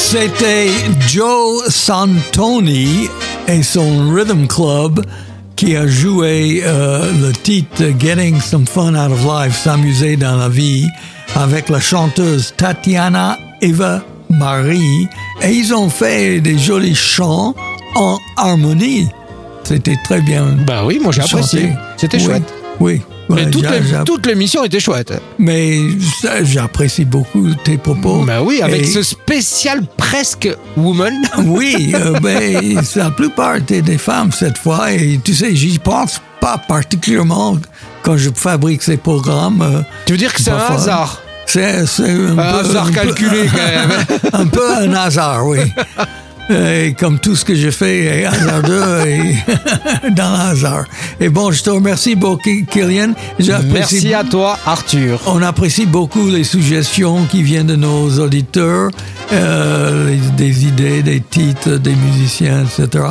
C'était 0.10 0.70
Joe 1.10 1.68
Santoni 1.68 3.10
et 3.46 3.62
son 3.62 4.10
Rhythm 4.10 4.48
Club 4.48 5.06
qui 5.58 5.76
a 5.76 5.86
joué 5.86 6.62
euh, 6.64 7.12
le 7.22 7.34
titre 7.34 7.84
Getting 8.00 8.40
Some 8.40 8.66
Fun 8.66 8.96
Out 8.96 9.12
of 9.12 9.26
Life, 9.26 9.58
s'amuser 9.58 10.16
dans 10.16 10.38
la 10.38 10.48
vie, 10.48 10.88
avec 11.36 11.68
la 11.68 11.82
chanteuse 11.82 12.54
Tatiana 12.56 13.38
Eva 13.60 14.02
Marie. 14.30 15.10
Et 15.42 15.52
ils 15.52 15.74
ont 15.74 15.90
fait 15.90 16.40
des 16.40 16.58
jolis 16.58 16.96
chants 16.96 17.54
en 17.96 18.18
harmonie. 18.38 19.10
C'était 19.66 19.98
très 20.06 20.22
bien. 20.22 20.56
Bah 20.66 20.86
oui, 20.86 21.02
moi 21.04 21.12
j'ai 21.12 21.24
apprécié. 21.24 21.74
C'était 21.98 22.16
Oui, 22.16 22.24
chouette. 22.24 22.54
Oui. 22.80 23.02
Mais 23.30 23.46
Ouais, 23.46 23.52
toute, 23.52 23.70
les- 23.70 24.04
toute 24.06 24.26
l'émission 24.26 24.64
était 24.64 24.80
chouette. 24.80 25.14
Mais 25.38 25.80
ça, 26.22 26.44
j'apprécie 26.44 27.04
beaucoup 27.06 27.48
tes 27.64 27.78
propos. 27.78 28.24
Bah 28.26 28.42
oui, 28.42 28.62
avec 28.62 28.84
Et- 28.84 28.86
ce 28.86 29.04
spécial 29.04 29.82
presque 29.98 30.48
woman. 30.78 31.14
Oui, 31.46 31.94
euh, 31.94 32.82
c'est 32.84 33.00
la 33.00 33.12
plupart 33.12 33.56
étaient 33.58 33.82
des 33.82 33.98
femmes 33.98 34.32
cette 34.32 34.58
fois. 34.58 34.92
Et 34.94 35.20
tu 35.24 35.34
sais, 35.34 35.56
j'y 35.56 35.78
pense 35.80 36.22
pas 36.40 36.58
particulièrement 36.58 37.58
quand 38.02 38.16
je 38.18 38.30
fabrique 38.34 38.82
ces 38.84 38.98
programmes. 38.98 39.62
euh, 39.62 39.82
Tu 40.06 40.14
veux 40.14 40.18
dire 40.18 40.34
que 40.34 40.42
c'est 40.42 40.52
un 40.52 40.58
hasard? 40.58 41.22
C'est 41.46 41.86
c'est 41.86 42.10
un, 42.10 42.38
Un 42.38 42.52
peu, 42.54 42.60
hasard 42.60 42.84
un 42.88 42.90
peu- 42.90 42.94
calculé, 42.94 43.50
quand 43.50 43.58
même. 43.58 44.06
un 44.34 44.48
peu 44.48 44.74
un 44.76 44.94
hasard, 44.94 45.46
oui. 45.48 45.60
Et 46.50 46.94
comme 46.98 47.20
tout 47.20 47.36
ce 47.36 47.44
que 47.44 47.56
je 47.56 47.70
fais 47.70 48.22
est 48.22 48.26
hasardeux 48.26 49.06
et 49.06 49.36
dans 50.12 50.32
le 50.32 50.52
hasard. 50.52 50.86
Et 51.20 51.30
bon, 51.30 51.52
je 51.52 51.64
te 51.64 51.70
remercie 51.70 52.16
beaucoup, 52.16 52.50
Kylian. 52.70 53.14
Merci 53.72 54.14
à 54.14 54.24
toi, 54.24 54.58
Arthur. 54.66 55.20
on 55.28 55.42
apprécie 55.42 55.86
beaucoup 55.86 56.30
les 56.30 56.44
suggestions 56.44 57.26
qui 57.26 57.44
viennent 57.44 57.68
de 57.68 57.76
nos 57.76 58.20
auditeurs, 58.20 58.92
euh, 59.34 60.16
des 60.38 60.66
idées, 60.66 61.02
des 61.02 61.20
titres, 61.22 61.78
des 61.78 61.96
musiciens, 61.96 62.64
etc. 62.64 63.04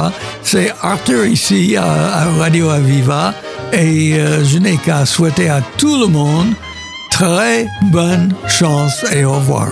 C'est 0.43 0.73
Arthur 0.83 1.27
ici 1.27 1.77
à, 1.77 1.85
à 1.85 2.25
Radio 2.39 2.71
Aviva 2.71 3.35
et 3.73 4.15
euh, 4.15 4.45
je 4.45 4.59
n'ai 4.59 4.77
qu'à 4.77 5.05
souhaiter 5.05 5.49
à 5.49 5.61
tout 5.77 5.99
le 5.99 6.07
monde 6.07 6.55
très 7.11 7.67
bonne 7.91 8.35
chance 8.47 9.05
et 9.13 9.25
au 9.25 9.33
revoir. 9.33 9.69